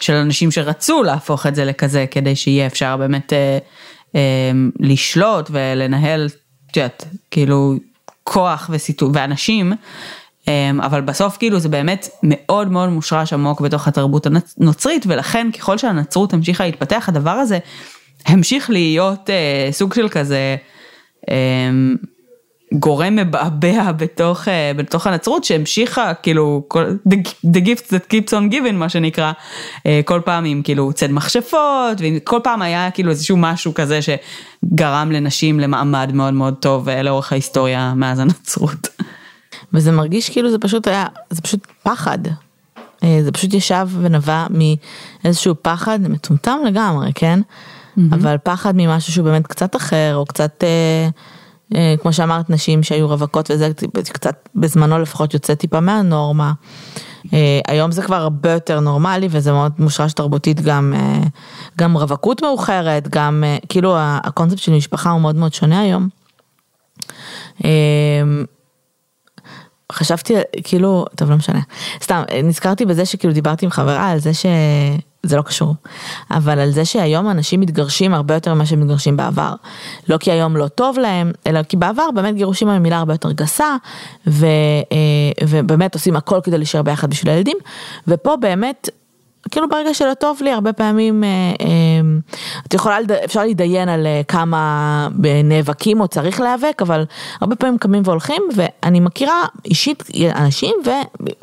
של 0.00 0.14
אנשים 0.14 0.50
שרצו 0.50 1.02
להפוך 1.02 1.46
את 1.46 1.54
זה 1.54 1.64
לכזה 1.64 2.06
כדי 2.10 2.36
שיהיה 2.36 2.66
אפשר 2.66 2.96
באמת 2.96 3.32
אה, 3.32 3.58
אה, 4.14 4.20
לשלוט 4.80 5.50
ולנהל, 5.50 6.28
את 6.70 6.76
יודעת, 6.76 7.04
כאילו 7.30 7.74
כוח 8.24 8.70
וסיטו, 8.72 9.10
ואנשים. 9.14 9.72
אה, 10.48 10.70
אבל 10.82 11.00
בסוף 11.00 11.36
כאילו 11.36 11.58
זה 11.58 11.68
באמת 11.68 12.08
מאוד 12.22 12.68
מאוד 12.68 12.88
מושרש 12.88 13.32
עמוק 13.32 13.60
בתוך 13.60 13.88
התרבות 13.88 14.26
הנוצרית 14.26 15.04
ולכן 15.08 15.46
ככל 15.58 15.78
שהנצרות 15.78 16.32
המשיכה 16.32 16.64
להתפתח 16.64 17.04
הדבר 17.08 17.30
הזה 17.30 17.58
המשיך 18.26 18.70
להיות 18.70 19.30
אה, 19.30 19.68
סוג 19.72 19.94
של 19.94 20.08
כזה 20.08 20.56
אה, 21.30 21.70
גורם 22.74 23.16
מבעבע 23.16 23.92
בתוך, 23.92 24.48
אה, 24.48 24.72
בתוך 24.76 25.06
הנצרות 25.06 25.44
שהמשיכה 25.44 26.14
כאילו 26.14 26.64
כל, 26.68 26.84
the, 27.08 27.16
the 27.46 27.60
gift 27.66 27.86
that 27.88 28.12
keeps 28.12 28.30
on 28.30 28.52
giving 28.52 28.72
מה 28.72 28.88
שנקרא 28.88 29.32
אה, 29.86 30.00
כל 30.04 30.20
פעם 30.24 30.44
עם 30.44 30.62
כאילו 30.62 30.92
צד 30.92 31.10
מכשפות 31.10 31.98
וכל 32.00 32.40
פעם 32.44 32.62
היה 32.62 32.90
כאילו 32.90 33.10
איזשהו 33.10 33.36
משהו 33.36 33.74
כזה 33.74 34.00
שגרם 34.02 35.12
לנשים 35.12 35.60
למעמד 35.60 36.10
מאוד 36.14 36.34
מאוד 36.34 36.54
טוב 36.60 36.88
אה, 36.88 37.02
לאורך 37.02 37.32
ההיסטוריה 37.32 37.94
מאז 37.94 38.18
הנצרות. 38.18 38.88
וזה 39.72 39.92
מרגיש 39.92 40.30
כאילו 40.30 40.50
זה 40.50 40.58
פשוט 40.58 40.86
היה 40.86 41.06
זה 41.30 41.42
פשוט 41.42 41.66
פחד. 41.82 42.18
אה, 43.04 43.18
זה 43.22 43.32
פשוט 43.32 43.54
ישב 43.54 43.88
ונבע 44.00 44.46
מאיזשהו 44.50 45.54
פחד 45.62 45.98
מטומטם 46.08 46.58
לגמרי 46.66 47.12
כן. 47.14 47.40
Mm-hmm. 47.98 48.14
אבל 48.14 48.36
פחד 48.42 48.72
ממשהו 48.76 49.12
שהוא 49.12 49.24
באמת 49.24 49.46
קצת 49.46 49.76
אחר, 49.76 50.12
או 50.14 50.26
קצת, 50.26 50.64
אה, 50.64 51.08
אה, 51.74 51.94
כמו 52.02 52.12
שאמרת, 52.12 52.50
נשים 52.50 52.82
שהיו 52.82 53.08
רווקות 53.08 53.50
וזה 53.50 53.70
קצת 54.12 54.48
בזמנו 54.54 54.98
לפחות 54.98 55.34
יוצא 55.34 55.54
טיפה 55.54 55.80
מהנורמה. 55.80 56.52
אה, 57.32 57.60
היום 57.68 57.92
זה 57.92 58.02
כבר 58.02 58.16
הרבה 58.16 58.52
יותר 58.52 58.80
נורמלי 58.80 59.28
וזה 59.30 59.52
מאוד 59.52 59.72
מושרש 59.78 60.12
תרבותית 60.12 60.60
גם, 60.60 60.94
אה, 60.96 61.20
גם 61.78 61.96
רווקות 61.96 62.42
מאוחרת, 62.42 63.08
גם 63.08 63.44
אה, 63.46 63.56
כאילו 63.68 63.94
הקונספט 63.98 64.58
של 64.58 64.72
משפחה 64.72 65.10
הוא 65.10 65.20
מאוד 65.20 65.36
מאוד 65.36 65.54
שונה 65.54 65.80
היום. 65.80 66.08
אה, 67.64 67.70
חשבתי 69.92 70.34
כאילו, 70.64 71.04
טוב 71.16 71.30
לא 71.30 71.36
משנה, 71.36 71.60
סתם 72.02 72.22
נזכרתי 72.44 72.86
בזה 72.86 73.04
שכאילו 73.04 73.32
דיברתי 73.32 73.64
עם 73.64 73.70
חברה 73.70 74.10
על 74.10 74.18
זה 74.18 74.34
ש... 74.34 74.46
זה 75.22 75.36
לא 75.36 75.42
קשור, 75.42 75.74
אבל 76.30 76.58
על 76.58 76.70
זה 76.70 76.84
שהיום 76.84 77.30
אנשים 77.30 77.60
מתגרשים 77.60 78.14
הרבה 78.14 78.34
יותר 78.34 78.54
ממה 78.54 78.66
שהם 78.66 78.80
מתגרשים 78.80 79.16
בעבר. 79.16 79.54
לא 80.08 80.18
כי 80.18 80.30
היום 80.30 80.56
לא 80.56 80.68
טוב 80.68 80.98
להם, 80.98 81.32
אלא 81.46 81.62
כי 81.62 81.76
בעבר 81.76 82.10
באמת 82.14 82.34
גירושים 82.34 82.68
הם 82.68 82.82
מילה 82.82 82.98
הרבה 82.98 83.14
יותר 83.14 83.32
גסה, 83.32 83.76
ו, 84.26 84.46
אה, 84.92 85.46
ובאמת 85.48 85.94
עושים 85.94 86.16
הכל 86.16 86.40
כדי 86.44 86.58
להישאר 86.58 86.82
ביחד 86.82 87.10
בשביל 87.10 87.32
הילדים, 87.32 87.56
ופה 88.08 88.36
באמת, 88.36 88.88
כאילו 89.50 89.68
ברגע 89.68 89.94
שלא 89.94 90.14
טוב 90.14 90.42
לי, 90.42 90.50
הרבה 90.52 90.72
פעמים, 90.72 91.24
אה, 91.24 91.28
אה, 91.60 91.66
את 92.66 92.74
יכולה, 92.74 92.96
אפשר 93.24 93.44
להתדיין 93.44 93.88
על 93.88 94.06
כמה 94.28 95.08
נאבקים 95.44 96.00
או 96.00 96.08
צריך 96.08 96.40
להיאבק, 96.40 96.82
אבל 96.82 97.04
הרבה 97.40 97.56
פעמים 97.56 97.78
קמים 97.78 98.02
והולכים, 98.04 98.42
ואני 98.56 99.00
מכירה 99.00 99.44
אישית 99.64 100.04
אנשים, 100.34 100.74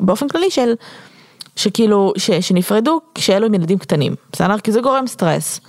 ובאופן 0.00 0.28
כללי 0.28 0.50
של... 0.50 0.74
שכאילו, 1.58 2.12
ש, 2.16 2.30
שנפרדו 2.30 3.00
כשאלו 3.14 3.46
עם 3.46 3.54
ילדים 3.54 3.78
קטנים, 3.78 4.14
בסדר? 4.32 4.58
כי 4.58 4.72
זה 4.72 4.80
גורם 4.80 5.06
סטרס. 5.06 5.60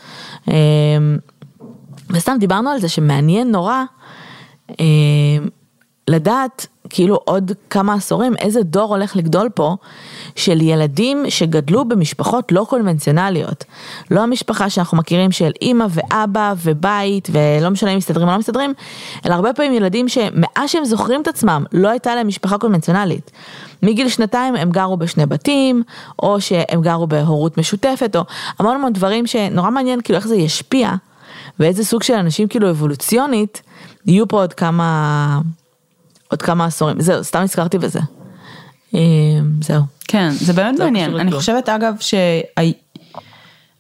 אמ, 0.47 0.53
וסתם 2.09 2.37
דיברנו 2.39 2.69
על 2.69 2.79
זה 2.79 2.89
שמעניין 2.89 3.51
נורא 3.51 3.83
אמ, 4.69 4.85
לדעת 6.09 6.67
כאילו 6.89 7.19
עוד 7.25 7.51
כמה 7.69 7.93
עשורים 7.93 8.35
איזה 8.37 8.63
דור 8.63 8.95
הולך 8.95 9.15
לגדול 9.15 9.49
פה 9.49 9.75
של 10.35 10.61
ילדים 10.61 11.23
שגדלו 11.29 11.85
במשפחות 11.85 12.51
לא 12.51 12.65
קונבנציונליות. 12.69 13.63
לא 14.11 14.21
המשפחה 14.21 14.69
שאנחנו 14.69 14.97
מכירים 14.97 15.31
של 15.31 15.51
אימא 15.61 15.85
ואבא 15.89 16.53
ובית 16.63 17.27
ולא 17.31 17.69
משנה 17.69 17.91
אם 17.91 17.97
מסתדרים 17.97 18.27
או 18.27 18.33
לא 18.33 18.39
מסתדרים, 18.39 18.73
אלא 19.25 19.33
הרבה 19.33 19.53
פעמים 19.53 19.73
ילדים 19.73 20.09
שמאז 20.09 20.69
שהם 20.69 20.85
זוכרים 20.85 21.21
את 21.21 21.27
עצמם 21.27 21.63
לא 21.73 21.89
הייתה 21.89 22.15
להם 22.15 22.27
משפחה 22.27 22.57
קונבנציונלית. 22.57 23.31
מגיל 23.83 24.09
שנתיים 24.09 24.55
הם 24.55 24.69
גרו 24.69 24.97
בשני 24.97 25.25
בתים, 25.25 25.83
או 26.23 26.41
שהם 26.41 26.81
גרו 26.81 27.07
בהורות 27.07 27.57
משותפת, 27.57 28.15
או 28.15 28.23
המון 28.59 28.75
המון 28.75 28.93
דברים 28.93 29.27
שנורא 29.27 29.69
מעניין 29.69 30.01
כאילו 30.01 30.17
איך 30.17 30.27
זה 30.27 30.35
ישפיע, 30.35 30.91
ואיזה 31.59 31.85
סוג 31.85 32.03
של 32.03 32.13
אנשים 32.13 32.47
כאילו 32.47 32.69
אבולוציונית 32.69 33.61
יהיו 34.05 34.27
פה 34.27 34.41
עוד 34.41 34.53
כמה, 34.53 35.39
עוד 36.29 36.41
כמה 36.41 36.65
עשורים. 36.65 37.01
זהו, 37.01 37.23
סתם 37.23 37.41
הזכרתי 37.41 37.77
בזה. 37.77 37.99
אה, 38.95 38.99
זהו. 39.61 39.81
כן, 40.07 40.29
זה 40.31 40.53
באמת 40.53 40.77
זה 40.77 40.83
לא 40.83 40.91
מעניין. 40.91 41.15
אני. 41.19 41.31
חושבת 41.31 41.69
אגב 41.69 41.95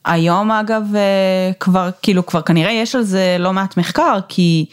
שהיום 0.05 0.51
אגב 0.51 0.83
אה, 0.95 1.51
כבר 1.59 1.89
כאילו 2.01 2.25
כבר 2.25 2.41
כנראה 2.41 2.71
יש 2.71 2.95
על 2.95 3.03
זה 3.03 3.37
לא 3.39 3.53
מעט 3.53 3.77
מחקר 3.77 4.19
כי 4.27 4.65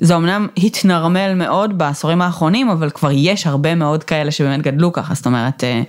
זה 0.00 0.16
אמנם 0.16 0.48
התנרמל 0.56 1.34
מאוד 1.34 1.78
בעשורים 1.78 2.22
האחרונים 2.22 2.70
אבל 2.70 2.90
כבר 2.90 3.10
יש 3.12 3.46
הרבה 3.46 3.74
מאוד 3.74 4.04
כאלה 4.04 4.30
שבאמת 4.30 4.62
גדלו 4.62 4.92
ככה 4.92 5.14
זאת 5.14 5.26
אומרת 5.26 5.64
אה, 5.64 5.82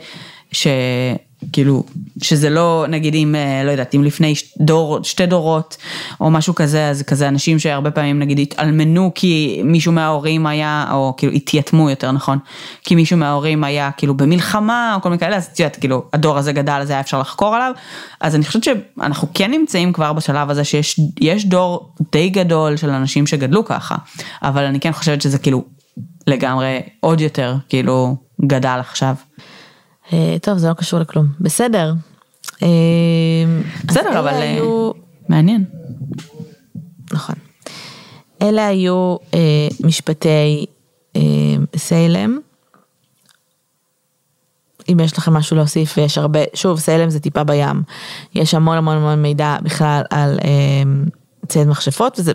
שכאילו 1.48 1.84
שזה 2.22 2.50
לא 2.50 2.86
נגיד 2.90 3.16
אם 3.16 3.36
אה, 3.36 3.64
לא 3.64 3.72
יודעת 3.72 3.96
אם 3.96 4.04
לפני 4.04 4.34
דור 4.58 5.04
שתי 5.04 5.26
דורות 5.26 5.78
או 6.22 6.32
משהו 6.32 6.56
כזה 6.56 6.90
אז 6.90 7.04
כזה 7.04 7.28
אנשים 7.28 7.60
שהרבה 7.60 7.92
פעמים 7.92 8.20
נגיד 8.20 8.40
התאלמנו 8.40 9.12
כי 9.16 9.62
מישהו 9.64 9.92
מההורים 9.92 10.46
היה 10.46 10.86
או 10.92 11.14
כאילו 11.18 11.34
התייתמו 11.34 11.90
יותר 11.90 12.12
נכון 12.12 12.38
כי 12.84 12.96
מישהו 12.96 13.18
מההורים 13.18 13.64
היה 13.64 13.92
כאילו 13.98 14.14
במלחמה 14.14 14.94
או 14.96 15.02
כל 15.02 15.10
מיני 15.10 15.20
כאלה 15.20 15.36
אז 15.36 15.50
את 15.54 15.60
יודעת 15.60 15.76
כאילו 15.76 16.04
הדור 16.14 16.38
הזה 16.38 16.52
גדל 16.52 16.80
אז 16.82 16.90
היה 16.90 17.00
אפשר 17.00 17.20
לחקור 17.20 17.56
עליו 17.56 17.72
אז 18.20 18.36
אני 18.36 18.46
חושבת 18.46 18.64
שאנחנו 18.64 19.28
כן 19.34 19.52
נמצאים 19.52 19.94
כבר 19.94 20.14
בשלב 20.14 20.50
הזה 20.50 20.64
שיש 20.64 21.00
יש 21.22 21.46
דור 21.46 21.94
די 22.12 22.30
גדול 22.30 22.78
של 22.78 22.90
אנשים 22.90 23.28
שגדלו 23.28 23.66
ככה 23.66 23.96
אבל 24.42 24.64
אני 24.64 24.80
כן 24.80 24.92
חושבת 24.92 25.22
שזה 25.22 25.38
כאילו 25.38 25.64
לגמרי 26.28 26.80
עוד 27.00 27.22
יותר 27.22 27.56
כאילו 27.70 28.16
גדל 28.46 28.78
עכשיו. 28.80 29.16
אה, 30.14 30.36
טוב, 30.41 30.57
זה 30.57 30.70
לא 30.70 30.74
קשור 30.74 30.99
לכלום. 30.99 31.26
בסדר. 31.39 31.93
אה, 32.64 32.68
בסדר 33.86 34.20
אבל 34.20 34.28
אה, 34.34 34.39
היו- 34.53 34.91
מעניין. 35.30 35.66
נכון. 37.14 37.36
אלה 38.41 38.68
היו 38.68 39.16
אה, 39.34 39.68
משפטי 39.84 40.66
אה, 41.16 41.22
סיילם. 41.78 42.39
אם 44.91 44.99
יש 44.99 45.18
לכם 45.18 45.34
משהו 45.34 45.57
להוסיף, 45.57 45.97
יש 45.97 46.18
הרבה, 46.18 46.39
שוב, 46.53 46.80
סיילם 46.80 47.10
זה 47.10 47.20
טיפה 47.20 47.43
בים. 47.43 47.84
יש 48.36 48.53
המון 48.53 48.78
המון 48.78 48.97
המון 48.97 49.22
מידע 49.22 49.57
בכלל 49.64 50.01
על 50.10 50.39
אה, 50.43 50.84
ציד 51.47 51.68
מכשפות, 51.68 52.20
וזה 52.20 52.32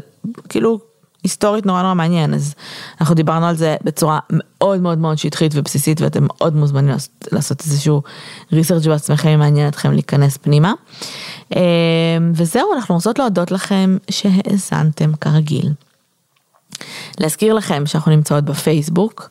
כאילו 0.48 0.78
היסטורית 1.24 1.66
נורא 1.66 1.82
נורא 1.82 1.94
מעניין, 1.94 2.34
אז 2.34 2.54
אנחנו 3.00 3.14
דיברנו 3.14 3.46
על 3.46 3.56
זה 3.56 3.76
בצורה 3.84 4.18
מאוד 4.30 4.80
מאוד 4.80 4.98
מאוד 4.98 5.18
שטחית 5.18 5.52
ובסיסית, 5.54 6.00
ואתם 6.00 6.26
מאוד 6.26 6.56
מוזמנים 6.56 6.88
לעשות, 6.88 7.28
לעשות 7.32 7.60
איזשהו 7.60 8.02
ריסרצ' 8.52 8.86
בעצמכם, 8.86 9.28
אם 9.28 9.38
מעניין 9.38 9.68
אתכם 9.68 9.92
להיכנס 9.92 10.36
פנימה. 10.36 10.72
אה, 11.56 11.62
וזהו, 12.34 12.74
אנחנו 12.74 12.94
רוצות 12.94 13.18
להודות 13.18 13.50
לכם 13.50 13.96
שהאזנתם 14.10 15.12
כרגיל. 15.20 15.72
להזכיר 17.20 17.54
לכם 17.54 17.86
שאנחנו 17.86 18.10
נמצאות 18.10 18.44
בפייסבוק, 18.44 19.30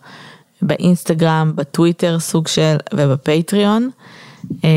באינסטגרם, 0.62 1.52
בטוויטר 1.56 2.20
סוג 2.20 2.48
של 2.48 2.76
ובפטריון. 2.94 3.89
אה, 4.64 4.70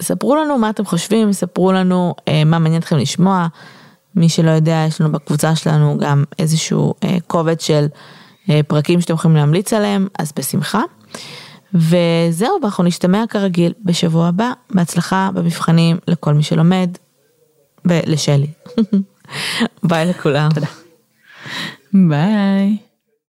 ספרו 0.00 0.36
לנו 0.36 0.58
מה 0.58 0.70
אתם 0.70 0.84
חושבים, 0.84 1.32
ספרו 1.32 1.72
לנו 1.72 2.14
אה, 2.28 2.44
מה 2.44 2.58
מעניין 2.58 2.80
אתכם 2.80 2.96
לשמוע. 2.96 3.46
מי 4.16 4.28
שלא 4.28 4.50
יודע, 4.50 4.84
יש 4.88 5.00
לנו 5.00 5.12
בקבוצה 5.12 5.56
שלנו 5.56 5.98
גם 5.98 6.24
איזשהו 6.38 6.94
אה, 7.04 7.16
קובץ 7.26 7.66
של 7.66 7.86
אה, 8.50 8.60
פרקים 8.62 9.00
שאתם 9.00 9.14
יכולים 9.14 9.36
להמליץ 9.36 9.72
עליהם, 9.72 10.08
אז 10.18 10.32
בשמחה. 10.36 10.82
וזהו, 11.74 12.58
ואנחנו 12.62 12.84
נשתמע 12.84 13.24
כרגיל 13.28 13.72
בשבוע 13.84 14.28
הבא. 14.28 14.52
בהצלחה 14.70 15.30
במבחנים 15.34 15.98
לכל 16.08 16.34
מי 16.34 16.42
שלומד, 16.42 16.90
ולשלי. 17.84 18.46
ביי 19.88 20.06
לכולם. 20.06 20.48
ביי. 21.92 22.91